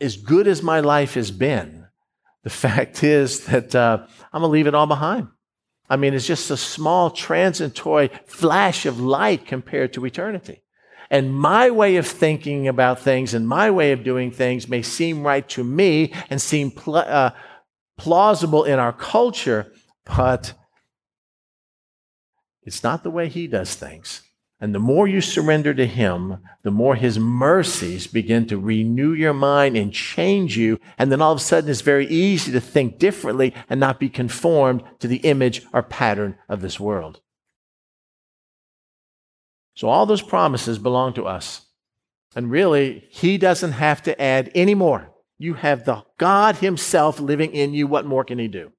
[0.00, 1.86] as good as my life has been.
[2.44, 5.28] The fact is that uh, I'm gonna leave it all behind.
[5.90, 10.61] I mean, it's just a small transitory flash of light compared to eternity.
[11.12, 15.22] And my way of thinking about things and my way of doing things may seem
[15.22, 17.32] right to me and seem pl- uh,
[17.98, 19.70] plausible in our culture,
[20.06, 20.54] but
[22.62, 24.22] it's not the way He does things.
[24.58, 29.34] And the more you surrender to Him, the more His mercies begin to renew your
[29.34, 30.80] mind and change you.
[30.96, 34.08] And then all of a sudden, it's very easy to think differently and not be
[34.08, 37.20] conformed to the image or pattern of this world.
[39.74, 41.62] So all those promises belong to us.
[42.34, 45.10] And really, He doesn't have to add any more.
[45.38, 47.86] You have the God Himself living in you.
[47.86, 48.72] What more can He do?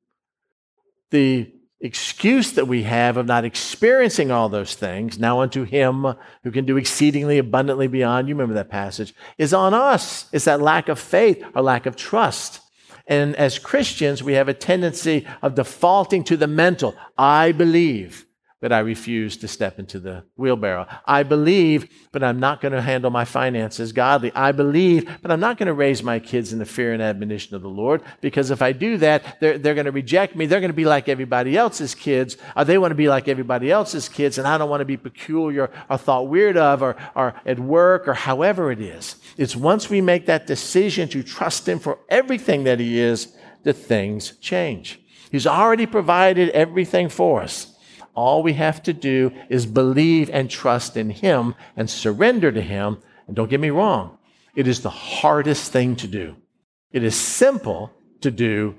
[1.11, 1.51] The
[1.81, 6.05] excuse that we have of not experiencing all those things, now unto Him
[6.43, 10.27] who can do exceedingly abundantly beyond, you remember that passage, is on us.
[10.31, 12.61] It's that lack of faith or lack of trust.
[13.05, 16.95] And as Christians, we have a tendency of defaulting to the mental.
[17.17, 18.25] I believe.
[18.63, 20.87] But I refuse to step into the wheelbarrow.
[21.05, 24.31] I believe, but I'm not going to handle my finances godly.
[24.33, 27.57] I believe, but I'm not going to raise my kids in the fear and admonition
[27.57, 30.45] of the Lord because if I do that, they're, they're going to reject me.
[30.45, 33.69] They're going to be like everybody else's kids, or they want to be like everybody
[33.69, 37.35] else's kids, and I don't want to be peculiar or thought weird of or, or
[37.45, 39.17] at work or however it is.
[39.35, 43.73] It's once we make that decision to trust Him for everything that He is that
[43.73, 45.01] things change.
[45.31, 47.72] He's already provided everything for us.
[48.15, 52.99] All we have to do is believe and trust in Him and surrender to Him.
[53.27, 54.17] And don't get me wrong,
[54.55, 56.35] it is the hardest thing to do.
[56.91, 58.75] It is simple to do,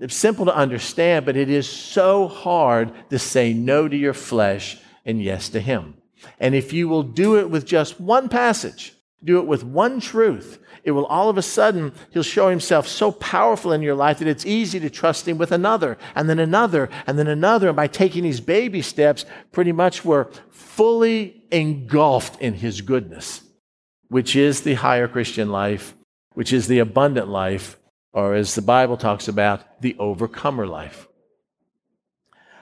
[0.00, 4.78] it's simple to understand, but it is so hard to say no to your flesh
[5.04, 5.94] and yes to Him.
[6.38, 10.58] And if you will do it with just one passage, do it with one truth,
[10.84, 14.26] it will all of a sudden, he'll show himself so powerful in your life that
[14.26, 17.68] it's easy to trust him with another, and then another, and then another.
[17.68, 23.42] And by taking these baby steps, pretty much we're fully engulfed in his goodness,
[24.08, 25.94] which is the higher Christian life,
[26.34, 27.78] which is the abundant life,
[28.12, 31.06] or as the Bible talks about, the overcomer life.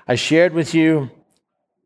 [0.07, 1.11] I shared with you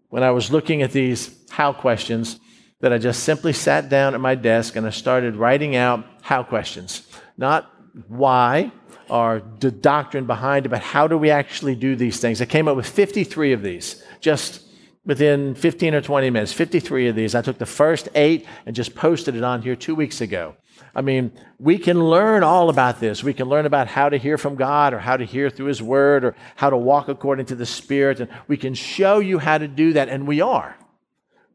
[0.08, 2.40] when I was looking at these how questions
[2.84, 6.42] that I just simply sat down at my desk and I started writing out how
[6.42, 7.08] questions.
[7.38, 7.70] Not
[8.08, 8.72] why
[9.08, 12.42] or the doctrine behind it, but how do we actually do these things?
[12.42, 14.60] I came up with 53 of these just
[15.06, 16.52] within 15 or 20 minutes.
[16.52, 17.34] 53 of these.
[17.34, 20.54] I took the first eight and just posted it on here two weeks ago.
[20.94, 23.24] I mean, we can learn all about this.
[23.24, 25.80] We can learn about how to hear from God or how to hear through His
[25.80, 28.20] Word or how to walk according to the Spirit.
[28.20, 30.76] And we can show you how to do that, and we are.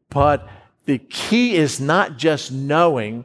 [0.08, 0.48] But
[0.90, 3.24] the key is not just knowing,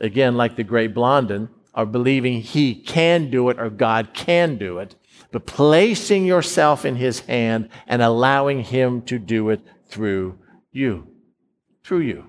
[0.00, 4.78] again, like the great Blondin, or believing he can do it or God can do
[4.78, 4.94] it,
[5.30, 10.38] but placing yourself in his hand and allowing him to do it through
[10.72, 11.06] you.
[11.84, 12.24] Through you.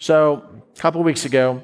[0.00, 1.62] So, a couple weeks ago,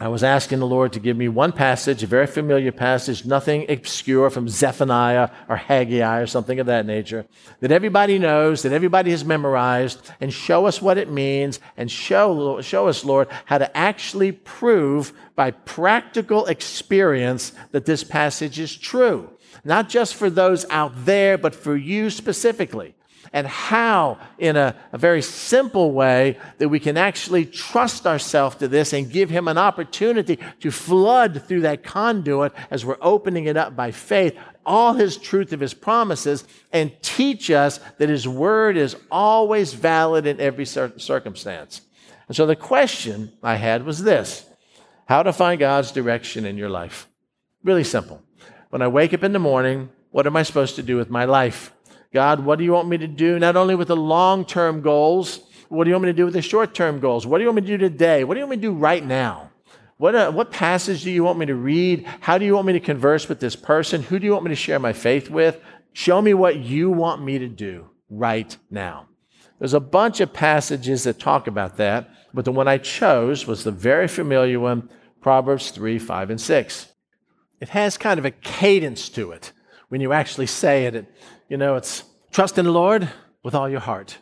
[0.00, 3.68] I was asking the Lord to give me one passage, a very familiar passage, nothing
[3.68, 7.26] obscure from Zephaniah or Haggai or something of that nature,
[7.58, 12.60] that everybody knows, that everybody has memorized, and show us what it means, and show,
[12.60, 19.28] show us, Lord, how to actually prove by practical experience that this passage is true.
[19.64, 22.94] Not just for those out there, but for you specifically
[23.32, 28.68] and how, in a, a, very simple way, that we can actually trust ourselves to
[28.68, 33.56] this and give Him an opportunity to flood through that conduit as we're opening it
[33.56, 38.76] up by faith, all His truth of His promises, and teach us that His Word
[38.76, 41.82] is always valid in every circumstance.
[42.28, 44.46] And so the question I had was this
[45.06, 47.08] How to find God's direction in your life?
[47.64, 48.22] Really simple.
[48.70, 51.24] When I wake up in the morning, what am I supposed to do with my
[51.24, 51.72] life?
[52.12, 53.38] God, what do you want me to do?
[53.38, 56.34] Not only with the long term goals, what do you want me to do with
[56.34, 57.26] the short term goals?
[57.26, 58.24] What do you want me to do today?
[58.24, 59.50] What do you want me to do right now?
[59.98, 62.06] What, uh, what passage do you want me to read?
[62.20, 64.02] How do you want me to converse with this person?
[64.02, 65.60] Who do you want me to share my faith with?
[65.92, 69.08] Show me what you want me to do right now.
[69.58, 73.64] There's a bunch of passages that talk about that, but the one I chose was
[73.64, 74.88] the very familiar one,
[75.20, 76.92] Proverbs 3, 5, and 6.
[77.60, 79.52] It has kind of a cadence to it
[79.88, 80.94] when you actually say it.
[80.94, 81.12] It
[81.48, 83.08] you know, it's trust in the Lord
[83.42, 84.18] with all your heart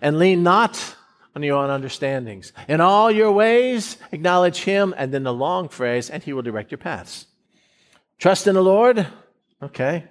[0.00, 0.96] and lean not
[1.34, 2.52] on your own understandings.
[2.68, 6.70] In all your ways, acknowledge Him, and then the long phrase, and He will direct
[6.70, 7.26] your paths.
[8.18, 9.06] Trust in the Lord,
[9.62, 10.04] okay,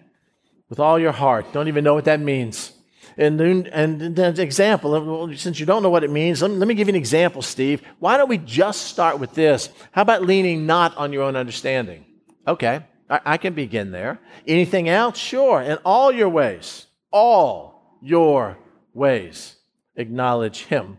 [0.69, 1.51] with all your heart.
[1.51, 2.71] Don't even know what that means.
[3.17, 6.67] And then, and the example, since you don't know what it means, let me, let
[6.67, 7.82] me give you an example, Steve.
[7.99, 9.69] Why don't we just start with this?
[9.91, 12.06] How about leaning not on your own understanding?
[12.47, 12.86] Okay.
[13.10, 14.20] I, I can begin there.
[14.46, 15.17] Anything else?
[15.17, 15.62] Sure.
[15.62, 18.58] In all your ways, all your
[18.93, 19.56] ways,
[19.96, 20.98] acknowledge Him.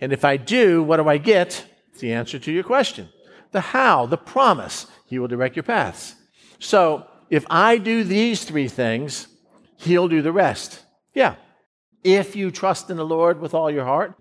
[0.00, 1.66] And if I do, what do I get?
[1.90, 3.08] It's the answer to your question.
[3.52, 6.14] The how, the promise, He will direct your paths.
[6.58, 9.28] So if I do these three things,
[9.76, 10.84] He'll do the rest.
[11.14, 11.36] Yeah.
[12.04, 14.14] If you trust in the Lord with all your heart,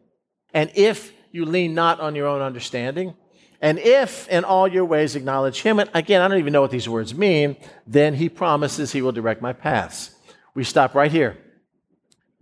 [0.53, 3.15] and if you lean not on your own understanding,
[3.61, 6.71] and if in all your ways acknowledge him, and again, I don't even know what
[6.71, 10.11] these words mean, then he promises he will direct my paths.
[10.53, 11.37] We stop right here.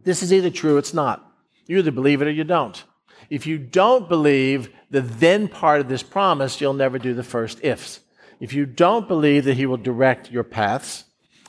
[0.04, 1.26] This is either true, or it's not.
[1.68, 2.84] You either believe it or you don't.
[3.30, 7.64] If you don't believe the then part of this promise, you'll never do the first
[7.64, 8.02] ifs.
[8.40, 11.06] If you don't believe that he will direct your paths,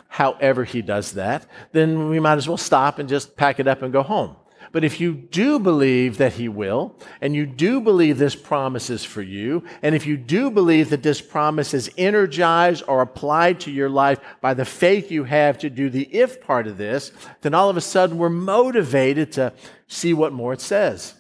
[0.08, 3.82] however he does that, then we might as well stop and just pack it up
[3.82, 4.36] and go home.
[4.72, 9.04] But if you do believe that He will, and you do believe this promise is
[9.04, 13.70] for you, and if you do believe that this promise is energized or applied to
[13.70, 17.12] your life by the faith you have to do the if part of this,
[17.42, 19.52] then all of a sudden we're motivated to
[19.86, 21.14] see what more it says.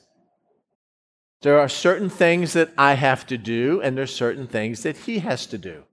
[1.42, 5.20] There are certain things that I have to do, and there's certain things that He
[5.20, 5.84] has to do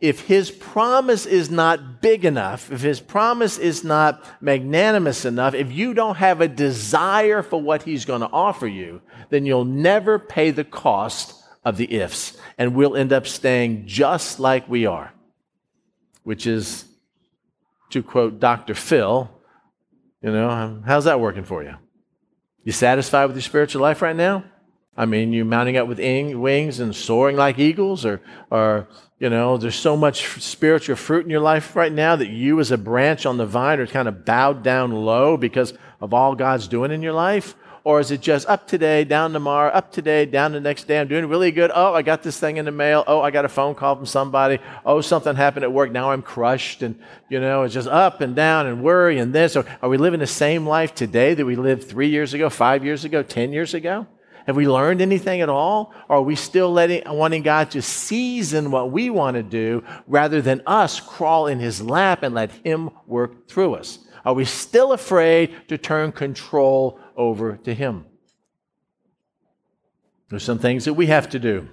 [0.00, 5.70] if his promise is not big enough, if his promise is not magnanimous enough, if
[5.70, 10.18] you don't have a desire for what he's going to offer you, then you'll never
[10.18, 11.34] pay the cost
[11.64, 12.36] of the ifs.
[12.56, 15.12] And we'll end up staying just like we are,
[16.22, 16.86] which is,
[17.90, 18.74] to quote Dr.
[18.74, 19.30] Phil,
[20.22, 21.74] you know, how's that working for you?
[22.64, 24.44] You satisfied with your spiritual life right now?
[25.00, 28.20] I mean, you mounting up with wings and soaring like eagles, or,
[28.50, 28.86] or
[29.18, 32.70] you know, there's so much spiritual fruit in your life right now that you, as
[32.70, 35.72] a branch on the vine, are kind of bowed down low because
[36.02, 37.54] of all God's doing in your life?
[37.82, 41.00] Or is it just up today, down tomorrow, up today, down the next day?
[41.00, 41.70] I'm doing really good.
[41.74, 43.02] Oh, I got this thing in the mail.
[43.06, 44.58] Oh, I got a phone call from somebody.
[44.84, 45.90] Oh, something happened at work.
[45.90, 46.82] Now I'm crushed.
[46.82, 49.56] And, you know, it's just up and down and worry and this.
[49.56, 52.84] Or are we living the same life today that we lived three years ago, five
[52.84, 54.06] years ago, 10 years ago?
[54.50, 55.94] Have we learned anything at all?
[56.08, 60.42] Or are we still letting, wanting God to season what we want to do rather
[60.42, 64.00] than us crawl in His lap and let Him work through us?
[64.24, 68.06] Are we still afraid to turn control over to Him?
[70.30, 71.68] There's some things that we have to do.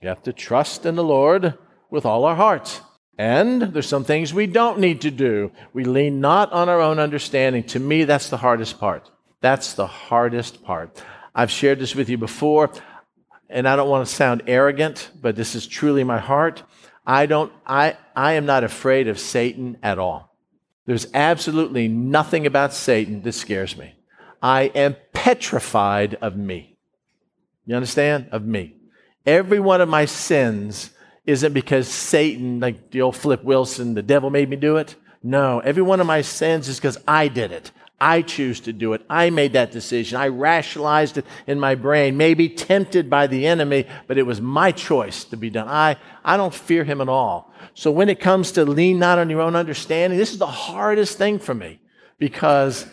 [0.00, 1.58] You have to trust in the Lord
[1.90, 2.80] with all our hearts.
[3.18, 5.50] And there's some things we don't need to do.
[5.72, 7.64] We lean not on our own understanding.
[7.64, 9.10] To me, that's the hardest part.
[9.40, 11.02] That's the hardest part.
[11.38, 12.72] I've shared this with you before,
[13.48, 16.64] and I don't want to sound arrogant, but this is truly my heart.
[17.06, 20.34] I don't I I am not afraid of Satan at all.
[20.86, 23.94] There's absolutely nothing about Satan that scares me.
[24.42, 26.76] I am petrified of me.
[27.66, 28.26] You understand?
[28.32, 28.74] Of me.
[29.24, 30.90] Every one of my sins
[31.24, 34.96] isn't because Satan, like the old Flip Wilson, the devil made me do it.
[35.22, 37.70] No, every one of my sins is because I did it.
[38.00, 39.04] I choose to do it.
[39.10, 40.18] I made that decision.
[40.18, 44.70] I rationalized it in my brain, maybe tempted by the enemy, but it was my
[44.70, 45.66] choice to be done.
[45.68, 47.52] I, I don't fear him at all.
[47.74, 51.18] So when it comes to lean not on your own understanding, this is the hardest
[51.18, 51.80] thing for me
[52.18, 52.86] because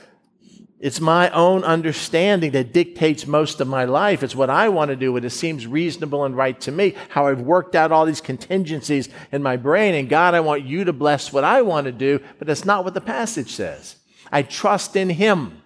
[0.79, 4.23] it's my own understanding that dictates most of my life.
[4.23, 7.27] It's what I want to do, what it seems reasonable and right to me, how
[7.27, 9.93] I've worked out all these contingencies in my brain.
[9.93, 12.83] And God, I want you to bless what I want to do, but that's not
[12.83, 13.97] what the passage says.
[14.31, 15.61] I trust in Him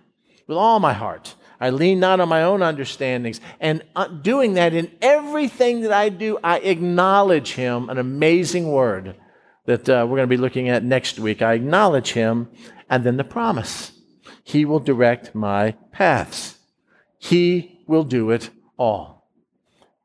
[0.48, 1.36] with all my heart.
[1.62, 3.42] I lean not on my own understandings.
[3.60, 9.16] And uh, doing that in everything that I do, I acknowledge Him, an amazing word
[9.66, 11.42] that uh, we're going to be looking at next week.
[11.42, 12.50] I acknowledge Him,
[12.90, 13.92] and then the promise
[14.44, 16.58] He will direct my paths.
[17.18, 19.30] He will do it all.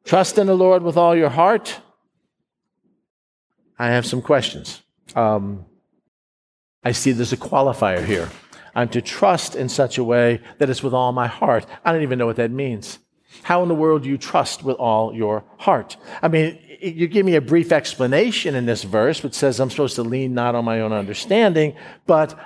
[0.05, 1.81] Trust in the Lord with all your heart.
[3.79, 4.83] I have some questions.
[5.15, 5.65] Um,
[6.83, 8.29] I see there's a qualifier here.
[8.75, 11.67] I'm to trust in such a way that it's with all my heart.
[11.85, 12.99] I don't even know what that means.
[13.43, 15.97] How in the world do you trust with all your heart?
[16.23, 19.97] I mean, you give me a brief explanation in this verse, which says I'm supposed
[19.97, 22.39] to lean not on my own understanding, but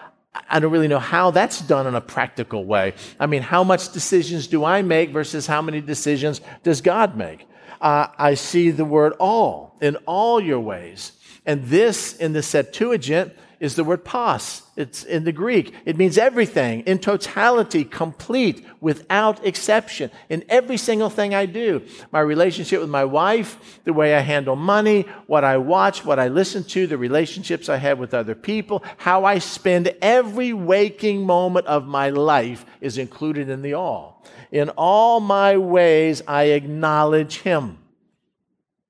[0.48, 2.94] I don't really know how that's done in a practical way.
[3.18, 7.46] I mean, how much decisions do I make versus how many decisions does God make?
[7.80, 11.12] Uh, I see the word all in all your ways.
[11.46, 14.62] And this in the Septuagint is the word pas.
[14.76, 15.74] It's in the Greek.
[15.84, 21.82] It means everything, in totality, complete, without exception, in every single thing I do.
[22.12, 26.28] My relationship with my wife, the way I handle money, what I watch, what I
[26.28, 31.66] listen to, the relationships I have with other people, how I spend every waking moment
[31.66, 34.24] of my life is included in the all.
[34.52, 37.78] In all my ways, I acknowledge Him.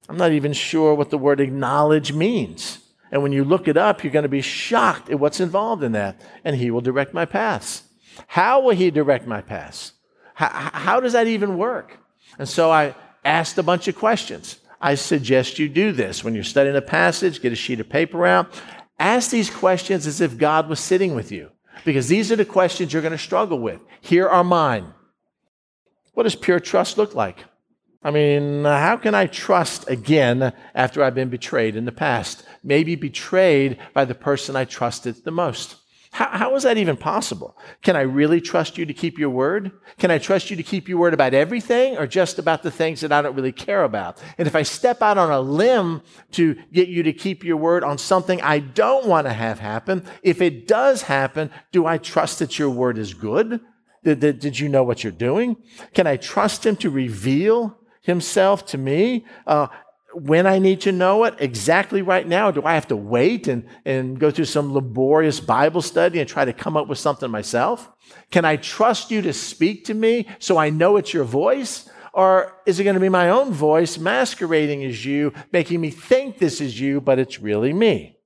[0.08, 2.78] I'm not even sure what the word acknowledge means.
[3.10, 5.92] And when you look it up, you're going to be shocked at what's involved in
[5.92, 6.20] that.
[6.44, 7.82] And He will direct my paths.
[8.26, 9.92] How will He direct my paths?
[10.34, 11.98] How, how does that even work?
[12.38, 12.94] And so I
[13.24, 14.58] asked a bunch of questions.
[14.80, 16.22] I suggest you do this.
[16.22, 18.52] When you're studying a passage, get a sheet of paper out.
[18.98, 21.50] Ask these questions as if God was sitting with you,
[21.84, 23.80] because these are the questions you're going to struggle with.
[24.00, 24.92] Here are mine.
[26.14, 27.44] What does pure trust look like?
[28.08, 32.42] I mean, how can I trust again after I've been betrayed in the past?
[32.64, 35.76] Maybe betrayed by the person I trusted the most.
[36.12, 37.54] How, how is that even possible?
[37.82, 39.72] Can I really trust you to keep your word?
[39.98, 43.02] Can I trust you to keep your word about everything or just about the things
[43.02, 44.22] that I don't really care about?
[44.38, 46.00] And if I step out on a limb
[46.30, 50.02] to get you to keep your word on something I don't want to have happen,
[50.22, 53.60] if it does happen, do I trust that your word is good?
[54.02, 55.58] Did, did, did you know what you're doing?
[55.92, 57.77] Can I trust him to reveal
[58.08, 59.24] himself to me?
[59.46, 59.68] Uh,
[60.14, 62.50] when I need to know it exactly right now?
[62.50, 66.44] Do I have to wait and, and go through some laborious Bible study and try
[66.44, 67.88] to come up with something myself?
[68.30, 71.88] Can I trust you to speak to me so I know it's your voice?
[72.12, 76.38] Or is it going to be my own voice masquerading as you, making me think
[76.38, 78.16] this is you, but it's really me?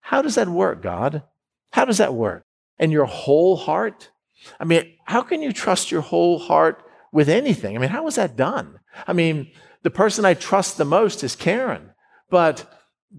[0.00, 1.22] How does that work, God?
[1.70, 2.44] How does that work?
[2.78, 4.10] And your whole heart?
[4.58, 6.82] I mean, how can you trust your whole heart
[7.12, 7.76] with anything?
[7.76, 8.80] I mean, how is that done?
[9.06, 9.50] I mean,
[9.82, 11.90] the person I trust the most is Karen.
[12.30, 12.70] But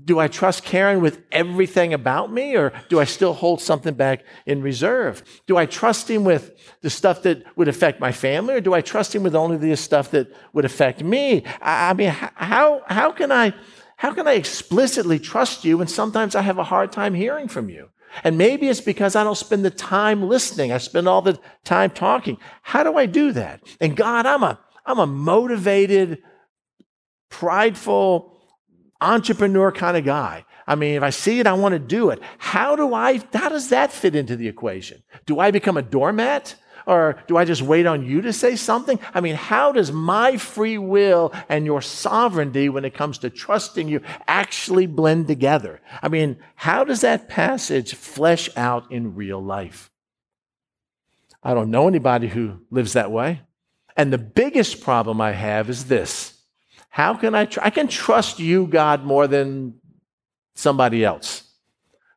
[0.03, 4.23] do I trust Karen with everything about me, or do I still hold something back
[4.45, 5.23] in reserve?
[5.47, 6.51] Do I trust him with
[6.81, 9.77] the stuff that would affect my family, or do I trust him with only the
[9.77, 11.43] stuff that would affect me?
[11.61, 13.53] I, I mean, how, how, can I,
[13.95, 17.69] how can I explicitly trust you when sometimes I have a hard time hearing from
[17.69, 17.89] you?
[18.23, 20.71] And maybe it's because I don't spend the time listening.
[20.71, 22.37] I spend all the time talking.
[22.61, 23.61] How do I do that?
[23.79, 26.21] And God, I'm a, I'm a motivated,
[27.29, 28.37] prideful
[29.01, 30.45] entrepreneur kind of guy.
[30.67, 32.19] I mean, if I see it, I want to do it.
[32.37, 35.03] How do I, how does that fit into the equation?
[35.25, 36.55] Do I become a doormat?
[36.87, 38.99] Or do I just wait on you to say something?
[39.13, 43.87] I mean, how does my free will and your sovereignty when it comes to trusting
[43.87, 45.81] you actually blend together?
[46.01, 49.89] I mean, how does that passage flesh out in real life?
[51.41, 53.41] I don't know anybody who lives that way.
[53.95, 56.35] And the biggest problem I have is this
[56.95, 57.43] how can I?
[57.43, 59.81] Tr- I can trust you, God, more than
[60.55, 61.51] somebody else.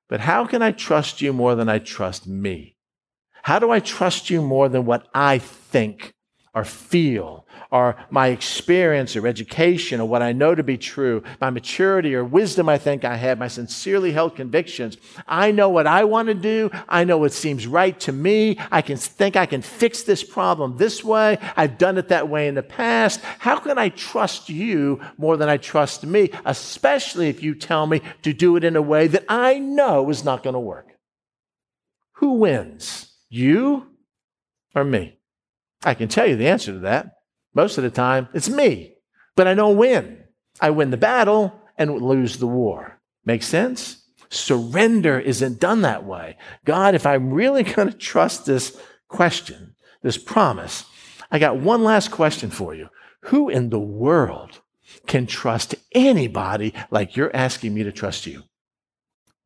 [0.09, 2.77] But how can I trust you more than I trust me?
[3.43, 6.15] How do I trust you more than what I think
[6.55, 11.51] or feel or my experience or education or what I know to be true, my
[11.51, 14.97] maturity or wisdom I think I have, my sincerely held convictions.
[15.27, 16.71] I know what I want to do.
[16.89, 18.59] I know what seems right to me.
[18.73, 21.39] I can think I can fix this problem this way.
[21.57, 23.21] I've done it that way in the past.
[23.21, 28.01] How can I trust you more than I trust me, especially if you tell me
[28.23, 30.87] to do it in a way that I know is not going to work?
[32.15, 33.13] Who wins?
[33.29, 33.89] You
[34.75, 35.19] or me?
[35.85, 37.18] I can tell you the answer to that.
[37.59, 38.95] Most of the time, it's me.
[39.35, 40.23] But I don't win.
[40.61, 43.01] I win the battle and lose the war.
[43.25, 44.05] Make sense?
[44.31, 46.37] Surrender isn't done that way.
[46.65, 50.85] God, if I'm really going to trust this question, this promise,
[51.33, 52.91] I got one last question for you.
[53.23, 54.61] Who in the world
[55.09, 58.45] can trust anybody like you're asking me to trust you?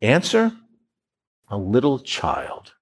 [0.03, 0.53] Answer
[1.49, 2.75] a little child.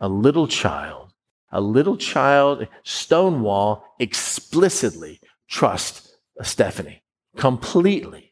[0.00, 1.07] A little child
[1.50, 7.02] a little child, Stonewall, explicitly trust Stephanie
[7.36, 8.28] completely.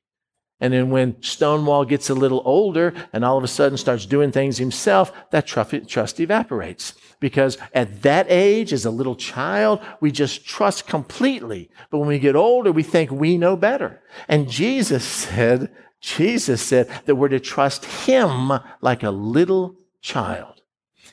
[0.58, 4.32] And then when Stonewall gets a little older and all of a sudden starts doing
[4.32, 6.94] things himself, that trust evaporates.
[7.20, 11.70] Because at that age, as a little child, we just trust completely.
[11.90, 14.02] But when we get older, we think we know better.
[14.28, 20.62] And Jesus said, Jesus said that we're to trust him like a little child.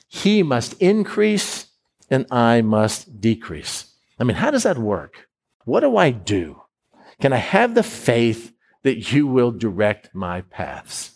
[0.07, 1.67] He must increase
[2.13, 3.91] and I must decrease.
[4.19, 5.27] I mean, how does that work?
[5.65, 6.61] What do I do?
[7.19, 8.53] Can I have the faith
[8.83, 11.11] that you will direct my paths?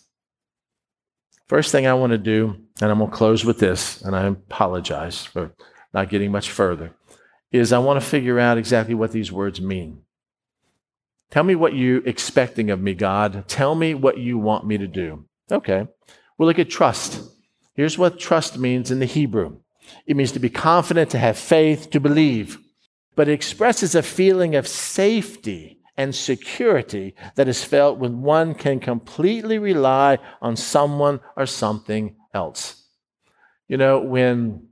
[1.46, 4.26] First thing I want to do, and I'm going to close with this, and I
[4.26, 5.52] apologize for
[5.94, 6.94] not getting much further,
[7.52, 10.02] is I want to figure out exactly what these words mean.
[11.30, 13.46] Tell me what you're expecting of me, God.
[13.46, 15.26] Tell me what you want me to do.
[15.50, 15.86] Okay.
[16.36, 17.22] We'll look at trust.
[17.74, 19.58] Here's what trust means in the Hebrew
[20.06, 22.58] it means to be confident, to have faith, to believe.
[23.16, 28.78] But it expresses a feeling of safety and security that is felt when one can
[28.78, 32.84] completely rely on someone or something else.
[33.66, 34.68] You know, when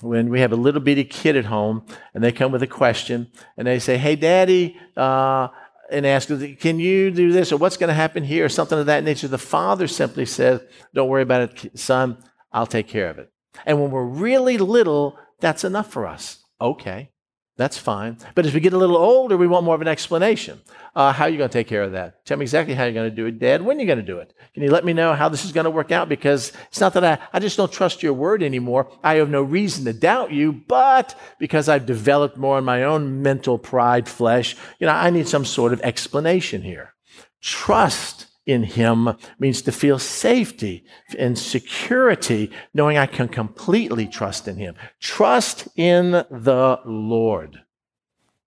[0.00, 3.30] when we have a little bitty kid at home and they come with a question
[3.56, 5.48] and they say, "Hey, Daddy," uh,
[5.90, 6.28] and ask,
[6.60, 9.28] "Can you do this?" or "What's going to happen here?" or something of that nature,
[9.28, 10.60] the father simply says,
[10.94, 12.18] "Don't worry about it, son.
[12.52, 13.33] I'll take care of it."
[13.66, 16.44] And when we're really little, that's enough for us.
[16.60, 17.10] Okay,
[17.56, 18.18] that's fine.
[18.34, 20.60] But as we get a little older, we want more of an explanation.
[20.94, 22.24] Uh, how are you going to take care of that?
[22.24, 23.62] Tell me exactly how you're going to do it, Dad.
[23.62, 24.32] When are you going to do it?
[24.54, 26.08] Can you let me know how this is going to work out?
[26.08, 28.90] Because it's not that I, I just don't trust your word anymore.
[29.02, 33.22] I have no reason to doubt you, but because I've developed more in my own
[33.22, 36.94] mental pride flesh, you know, I need some sort of explanation here.
[37.40, 40.84] Trust in Him means to feel safety
[41.18, 44.74] and security, knowing I can completely trust in Him.
[45.00, 47.62] Trust in the Lord.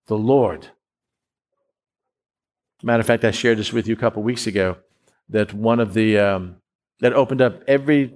[0.06, 0.68] The Lord.
[2.82, 4.76] Matter of fact, I shared this with you a couple weeks ago
[5.30, 6.56] that one of the, um,
[7.00, 8.14] that opened up every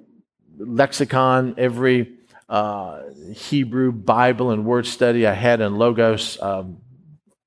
[0.56, 2.12] lexicon, every
[2.48, 3.00] uh,
[3.34, 6.78] Hebrew Bible and word study I had in Logos, um,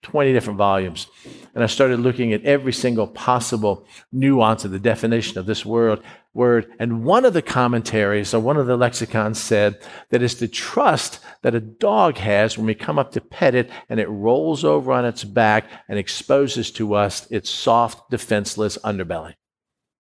[0.06, 1.08] 20 different volumes.
[1.56, 6.00] And I started looking at every single possible nuance of the definition of this word.
[6.36, 6.72] word.
[6.78, 9.82] And one of the commentaries, or one of the lexicons said
[10.12, 13.72] that it's the trust that a dog has when we come up to pet it
[13.90, 19.34] and it rolls over on its back and exposes to us its soft, defenseless underbelly.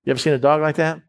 [0.03, 1.01] You ever seen a dog like that?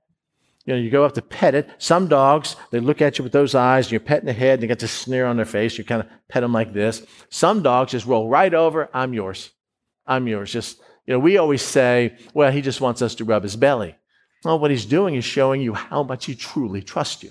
[0.66, 1.68] You know, you go up to pet it.
[1.78, 4.62] Some dogs, they look at you with those eyes, and you're petting the head, and
[4.62, 5.78] you get this sneer on their face.
[5.78, 7.06] You kind of pet them like this.
[7.30, 8.90] Some dogs just roll right over.
[8.92, 9.50] I'm yours.
[10.06, 10.52] I'm yours.
[10.52, 13.96] Just, you know, we always say, well, he just wants us to rub his belly.
[14.44, 17.30] Well, what he's doing is showing you how much he truly trusts you.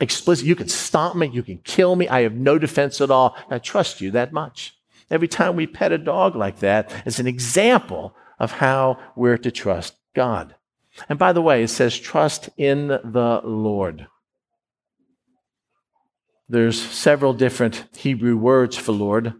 [0.00, 2.08] Explicit, you can stomp me, you can kill me.
[2.08, 3.36] I have no defense at all.
[3.48, 4.76] I trust you that much.
[5.10, 9.50] Every time we pet a dog like that, it's an example of how we're to
[9.50, 10.56] trust God.
[11.08, 14.06] And by the way, it says, trust in the Lord.
[16.48, 19.34] There's several different Hebrew words for Lord,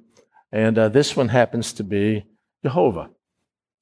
[0.50, 2.24] and uh, this one happens to be
[2.62, 3.10] Jehovah,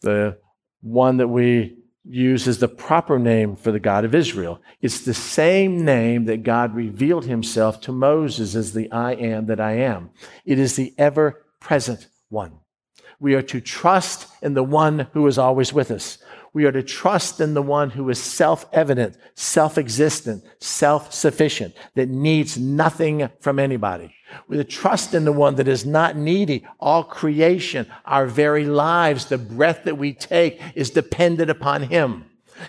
[0.03, 0.39] the
[0.83, 4.61] one that we use as the proper name for the God of Israel.
[4.83, 9.61] It's the same name that God revealed himself to Moses as the I am that
[9.61, 10.11] I am.
[10.45, 12.59] It is the ever present one.
[13.18, 16.18] We are to trust in the one who is always with us
[16.55, 21.75] we are to trust in the one who is self evident, self existent, self sufficient,
[21.97, 24.15] that needs nothing from anybody.
[24.49, 26.67] We are to trust in the one that is not needy.
[26.81, 32.25] All creation, our very lives, the breath that we take is dependent upon him.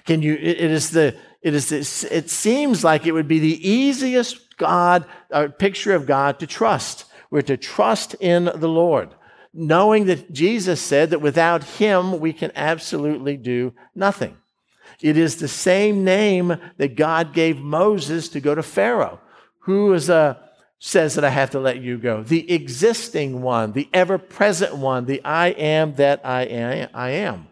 [0.05, 3.69] Can you, it is the, it is, this, it seems like it would be the
[3.69, 7.05] easiest God, uh, picture of God to trust.
[7.29, 9.13] We're to trust in the Lord
[9.55, 14.37] knowing that Jesus said that without him we can absolutely do nothing.
[15.01, 19.19] It is the same name that God gave Moses to go to Pharaoh,
[19.59, 20.41] who is a
[20.77, 22.21] says that I have to let you go.
[22.21, 26.89] The existing one, the ever present one, the I am that I am.
[26.93, 27.47] I am.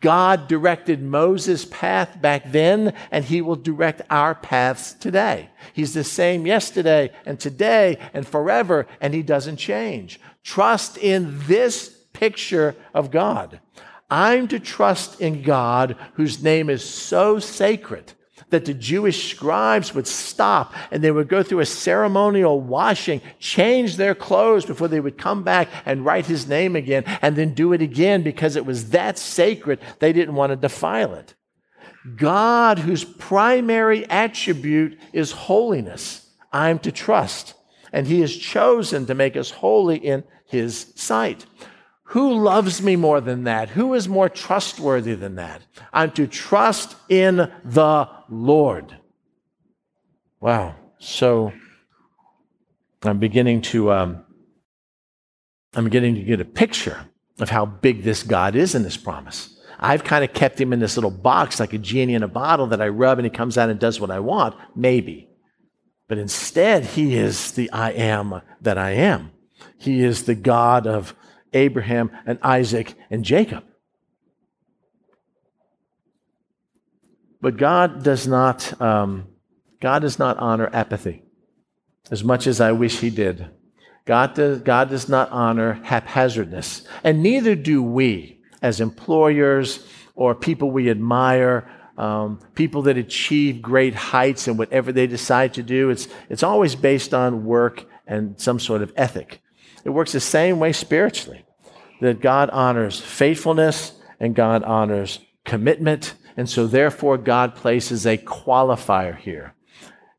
[0.00, 5.50] God directed Moses' path back then, and he will direct our paths today.
[5.74, 10.18] He's the same yesterday and today and forever, and he doesn't change.
[10.44, 13.60] Trust in this picture of God.
[14.10, 18.12] I'm to trust in God whose name is so sacred
[18.50, 23.96] that the Jewish scribes would stop and they would go through a ceremonial washing, change
[23.96, 27.72] their clothes before they would come back and write his name again, and then do
[27.72, 31.34] it again because it was that sacred, they didn't want to defile it.
[32.16, 37.54] God, whose primary attribute is holiness, I'm to trust.
[37.92, 41.46] And he has chosen to make us holy in his sight.
[42.04, 43.70] Who loves me more than that?
[43.70, 45.62] Who is more trustworthy than that?
[45.92, 48.96] I'm to trust in the Lord.
[50.40, 50.74] Wow.
[50.98, 51.52] So
[53.02, 54.24] I'm beginning to um,
[55.74, 57.06] I'm beginning to get a picture
[57.38, 59.56] of how big this God is in this promise.
[59.78, 62.66] I've kind of kept him in this little box like a genie in a bottle
[62.66, 65.29] that I rub and he comes out and does what I want, maybe.
[66.10, 69.30] But instead, he is the I am that I am.
[69.78, 71.14] He is the God of
[71.52, 73.62] Abraham and Isaac and Jacob.
[77.40, 79.28] But God does not, um,
[79.80, 81.22] God does not honor apathy
[82.10, 83.48] as much as I wish He did.
[84.04, 89.86] God does, God does not honor haphazardness, and neither do we as employers
[90.16, 95.62] or people we admire, um, people that achieve great heights in whatever they decide to
[95.62, 95.90] do.
[95.90, 99.42] It's, it's always based on work and some sort of ethic.
[99.84, 101.44] It works the same way spiritually
[102.00, 106.14] that God honors faithfulness and God honors commitment.
[106.36, 109.54] And so, therefore, God places a qualifier here.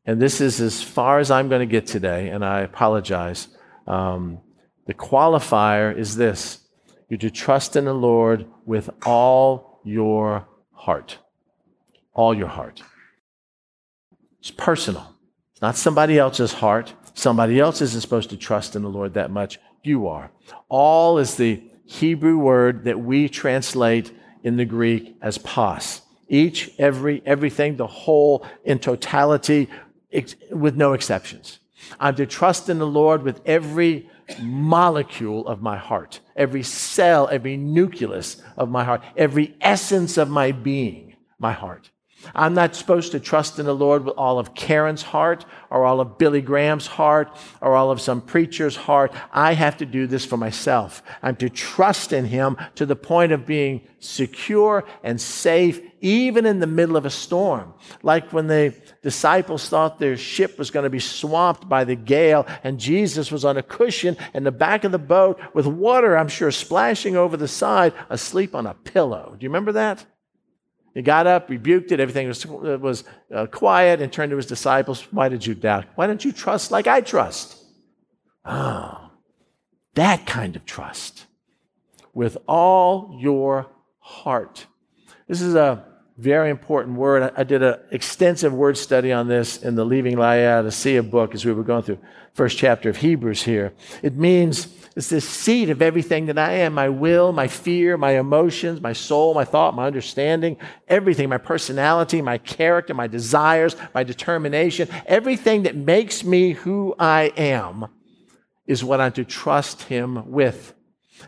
[0.04, 3.48] And this is as far as I'm going to get today, and I apologize.
[3.86, 4.40] Um,
[4.86, 6.60] the qualifier is this
[7.08, 11.18] you're to trust in the Lord with all your heart.
[12.14, 12.82] All your heart.
[14.40, 15.14] It's personal,
[15.52, 16.94] it's not somebody else's heart.
[17.14, 19.58] Somebody else isn't supposed to trust in the Lord that much.
[19.82, 20.30] You are.
[20.70, 26.02] All is the Hebrew word that we translate in the Greek as pas.
[26.28, 29.68] Each, every, everything, the whole in totality,
[30.10, 31.58] ex- with no exceptions.
[32.00, 34.08] I'm to trust in the Lord with every
[34.40, 40.52] molecule of my heart, every cell, every nucleus of my heart, every essence of my
[40.52, 41.90] being, my heart.
[42.34, 46.00] I'm not supposed to trust in the Lord with all of Karen's heart or all
[46.00, 49.12] of Billy Graham's heart or all of some preacher's heart.
[49.32, 51.02] I have to do this for myself.
[51.22, 56.58] I'm to trust in Him to the point of being secure and safe, even in
[56.58, 57.74] the middle of a storm.
[58.02, 62.46] Like when the disciples thought their ship was going to be swamped by the gale
[62.64, 66.28] and Jesus was on a cushion in the back of the boat with water, I'm
[66.28, 69.34] sure, splashing over the side, asleep on a pillow.
[69.38, 70.04] Do you remember that?
[70.94, 75.06] He got up, rebuked it, everything was, was uh, quiet, and turned to his disciples.
[75.10, 75.86] Why did you doubt?
[75.94, 77.56] Why don't you trust like I trust?
[78.44, 79.10] Oh,
[79.94, 81.26] that kind of trust
[82.12, 83.68] with all your
[84.00, 84.66] heart.
[85.28, 85.84] This is a
[86.18, 87.32] very important word.
[87.36, 91.52] I did an extensive word study on this in the Leaving Laodicea book as we
[91.52, 91.98] were going through
[92.34, 93.72] first chapter of Hebrews here.
[94.02, 98.18] It means it's the seat of everything that I am my will, my fear, my
[98.18, 104.02] emotions, my soul, my thought, my understanding, everything, my personality, my character, my desires, my
[104.04, 107.86] determination, everything that makes me who I am
[108.66, 110.74] is what I'm to trust Him with.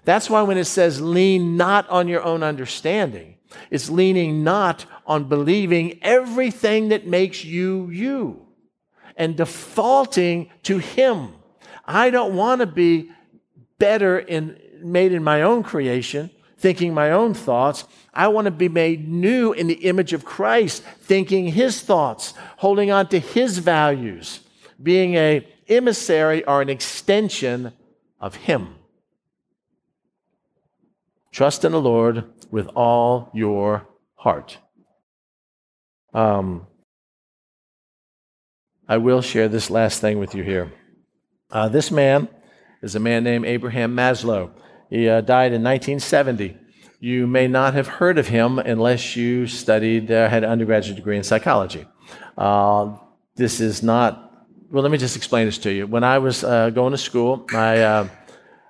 [0.04, 3.36] That's why when it says lean not on your own understanding,
[3.70, 8.46] it's leaning not on believing everything that makes you you
[9.16, 11.34] and defaulting to Him.
[11.86, 13.10] I don't want to be
[13.78, 17.84] better in made in my own creation, thinking my own thoughts.
[18.12, 22.90] I want to be made new in the image of Christ, thinking his thoughts, holding
[22.90, 24.40] on to his values,
[24.82, 27.72] being a emissary or an extension
[28.20, 28.74] of him.
[31.32, 34.58] Trust in the Lord with all your heart.
[36.12, 36.66] Um,
[38.86, 40.72] I will share this last thing with you here.
[41.50, 42.28] Uh, this man
[42.84, 44.50] is a man named Abraham Maslow.
[44.90, 46.56] He uh, died in 1970.
[47.00, 51.16] You may not have heard of him unless you studied, uh, had an undergraduate degree
[51.16, 51.86] in psychology.
[52.36, 52.96] Uh,
[53.36, 55.86] this is not, well, let me just explain this to you.
[55.86, 58.08] When I was uh, going to school, I uh,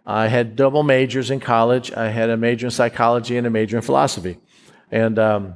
[0.07, 1.91] I had double majors in college.
[1.93, 4.39] I had a major in psychology and a major in philosophy.
[4.91, 5.55] And um,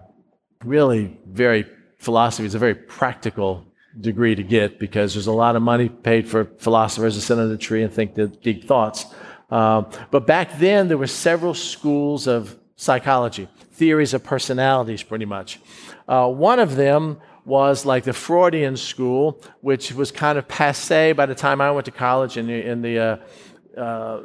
[0.65, 1.67] really, very,
[1.99, 3.67] philosophy is a very practical
[4.01, 7.49] degree to get because there's a lot of money paid for philosophers to sit under
[7.49, 9.07] the tree and think the deep thoughts.
[9.51, 15.61] Um, but back then, there were several schools of psychology, theories of personalities, pretty much.
[16.07, 21.27] Uh, one of them was like the Freudian school, which was kind of passe by
[21.27, 24.21] the time I went to college in the, in the uh, uh,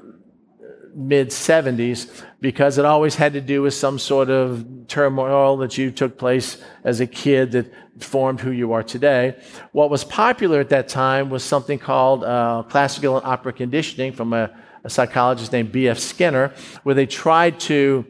[0.93, 5.89] mid 70s because it always had to do with some sort of turmoil that you
[5.89, 7.71] took place as a kid that
[8.03, 9.35] formed who you are today.
[9.71, 14.33] What was popular at that time was something called uh, classical and operant conditioning from
[14.33, 14.51] a,
[14.83, 15.99] a psychologist named B.F.
[15.99, 18.05] Skinner, where they tried to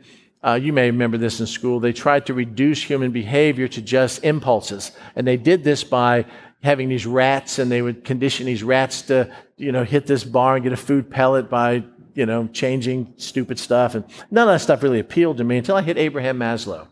[0.46, 1.80] uh, you may remember this in school.
[1.80, 4.91] They tried to reduce human behavior to just impulses.
[5.16, 6.26] And they did this by
[6.62, 10.56] having these rats, and they would condition these rats to you know, hit this bar
[10.56, 11.80] and get a food pellet by,
[12.14, 13.95] you know, changing stupid stuff.
[13.95, 16.88] And none of that stuff really appealed to me until I hit Abraham Maslow.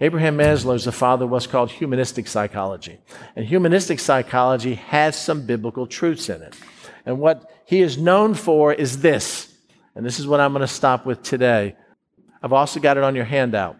[0.00, 2.98] Abraham Maslow is the father of what's called humanistic psychology.
[3.34, 6.54] And humanistic psychology has some biblical truths in it.
[7.06, 9.54] And what he is known for is this.
[9.94, 11.76] And this is what I'm going to stop with today.
[12.42, 13.76] I've also got it on your handout.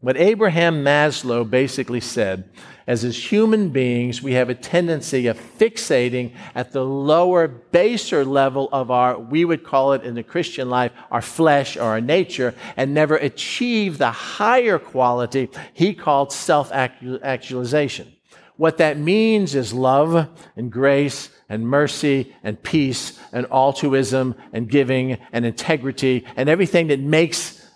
[0.00, 2.48] What Abraham Maslow basically said
[2.86, 8.68] as as human beings, we have a tendency of fixating at the lower, baser level
[8.72, 12.54] of our, we would call it in the Christian life, our flesh or our nature,
[12.76, 18.14] and never achieve the higher quality he called self actualization.
[18.56, 25.18] What that means is love and grace and mercy and peace and altruism and giving
[25.32, 27.67] and integrity and everything that makes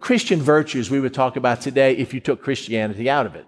[0.00, 3.46] Christian virtues we would talk about today if you took Christianity out of it.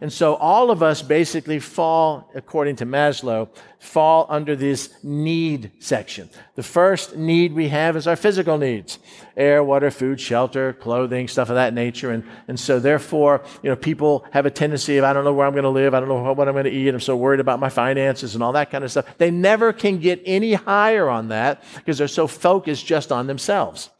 [0.00, 3.48] And so all of us basically fall, according to Maslow,
[3.78, 6.30] fall under this need section.
[6.54, 8.98] The first need we have is our physical needs
[9.36, 12.10] air, water, food, shelter, clothing, stuff of that nature.
[12.10, 15.46] And, and so therefore, you know, people have a tendency of, I don't know where
[15.46, 17.40] I'm going to live, I don't know what I'm going to eat, I'm so worried
[17.40, 19.06] about my finances and all that kind of stuff.
[19.18, 23.90] They never can get any higher on that because they're so focused just on themselves.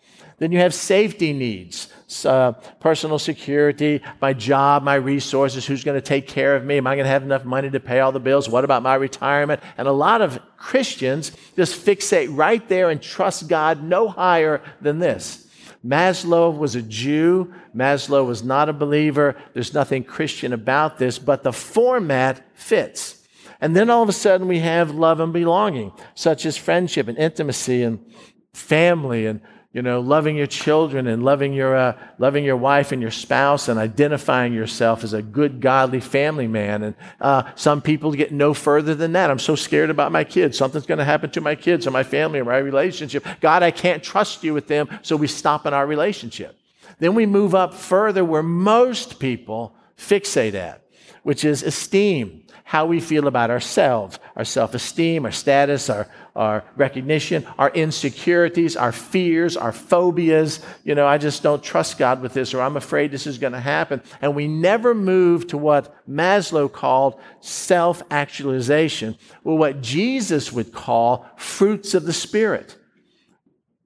[0.43, 1.87] Then you have safety needs,
[2.25, 6.79] uh, personal security, my job, my resources, who's going to take care of me?
[6.79, 8.49] Am I going to have enough money to pay all the bills?
[8.49, 9.63] What about my retirement?
[9.79, 14.99] And a lot of Christians just fixate right there and trust God no higher than
[14.99, 15.47] this.
[15.87, 17.55] Maslow was a Jew.
[17.73, 19.37] Maslow was not a believer.
[19.53, 23.25] There's nothing Christian about this, but the format fits.
[23.61, 27.17] And then all of a sudden we have love and belonging, such as friendship and
[27.17, 28.05] intimacy and
[28.53, 29.41] family and
[29.73, 33.69] you know, loving your children and loving your, uh, loving your wife and your spouse
[33.69, 36.83] and identifying yourself as a good, godly family man.
[36.83, 39.31] And uh, some people get no further than that.
[39.31, 40.59] I'm so scared about my kids.
[40.59, 43.27] Something's going to happen to my kids or my family or my relationship.
[43.41, 44.89] God, I can't trust you with them.
[45.01, 46.59] So we stop in our relationship.
[46.99, 50.83] Then we move up further where most people fixate at,
[51.23, 52.42] which is esteem
[52.73, 58.77] how we feel about ourselves, our self esteem, our status, our, our recognition, our insecurities,
[58.77, 60.59] our fears, our phobias.
[60.83, 63.53] You know, I just don't trust God with this, or I'm afraid this is going
[63.53, 64.01] to happen.
[64.23, 71.29] And we never move to what Maslow called self actualization, or what Jesus would call
[71.37, 72.79] fruits of the Spirit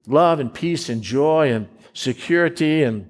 [0.07, 3.09] love and peace and joy and security and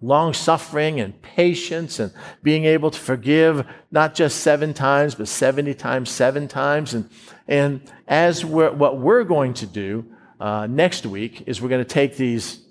[0.00, 5.74] long suffering and patience and being able to forgive not just seven times, but 70
[5.74, 6.94] times, seven times.
[6.94, 7.08] And,
[7.48, 10.04] and as we're, what we're going to do
[10.38, 12.62] uh, next week is we're going to take these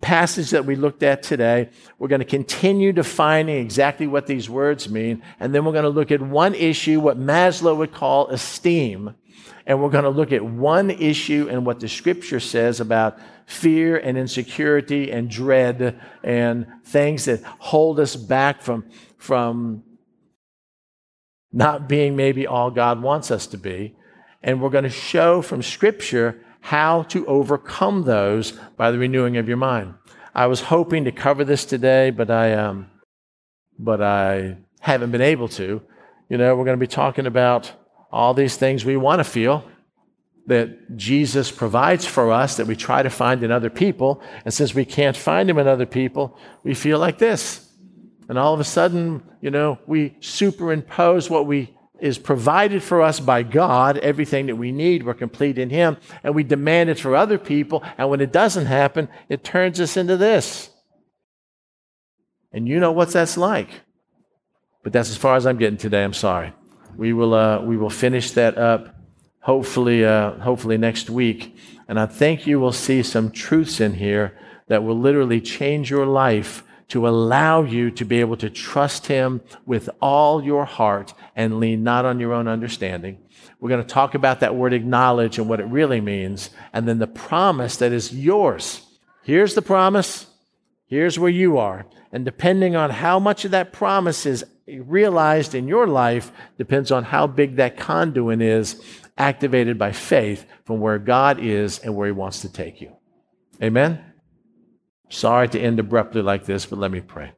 [0.00, 1.68] passage that we looked at today.
[1.98, 5.22] We're going to continue defining exactly what these words mean.
[5.40, 9.14] And then we're going to look at one issue, what Maslow would call esteem.
[9.66, 13.96] And we're going to look at one issue and what the scripture says about fear
[13.96, 18.84] and insecurity and dread and things that hold us back from,
[19.18, 19.82] from
[21.52, 23.96] not being maybe all God wants us to be.
[24.42, 29.48] And we're going to show from scripture how to overcome those by the renewing of
[29.48, 29.94] your mind.
[30.34, 32.90] I was hoping to cover this today, but I, um,
[33.78, 35.82] but I haven't been able to.
[36.28, 37.72] You know, we're going to be talking about
[38.10, 39.64] all these things we want to feel
[40.46, 44.22] that Jesus provides for us that we try to find in other people.
[44.44, 47.68] And since we can't find him in other people, we feel like this.
[48.28, 53.20] And all of a sudden, you know, we superimpose what we is provided for us
[53.20, 57.16] by God, everything that we need, we're complete in Him, and we demand it for
[57.16, 60.70] other people, and when it doesn't happen, it turns us into this.
[62.52, 63.70] And you know what that's like.
[64.82, 66.04] But that's as far as I'm getting today.
[66.04, 66.52] I'm sorry.
[66.96, 68.94] We will, uh, we will finish that up
[69.40, 71.56] hopefully, uh, hopefully next week.
[71.86, 74.36] And I think you will see some truths in here
[74.66, 79.40] that will literally change your life to allow you to be able to trust Him
[79.64, 83.18] with all your heart and lean not on your own understanding.
[83.60, 86.98] We're going to talk about that word acknowledge and what it really means, and then
[86.98, 88.82] the promise that is yours.
[89.22, 90.26] Here's the promise.
[90.86, 91.86] Here's where you are.
[92.12, 97.04] And depending on how much of that promise is realized in your life, depends on
[97.04, 98.82] how big that conduit is
[99.16, 102.96] activated by faith from where God is and where He wants to take you.
[103.62, 104.04] Amen?
[105.08, 107.32] Sorry to end abruptly like this, but let me pray.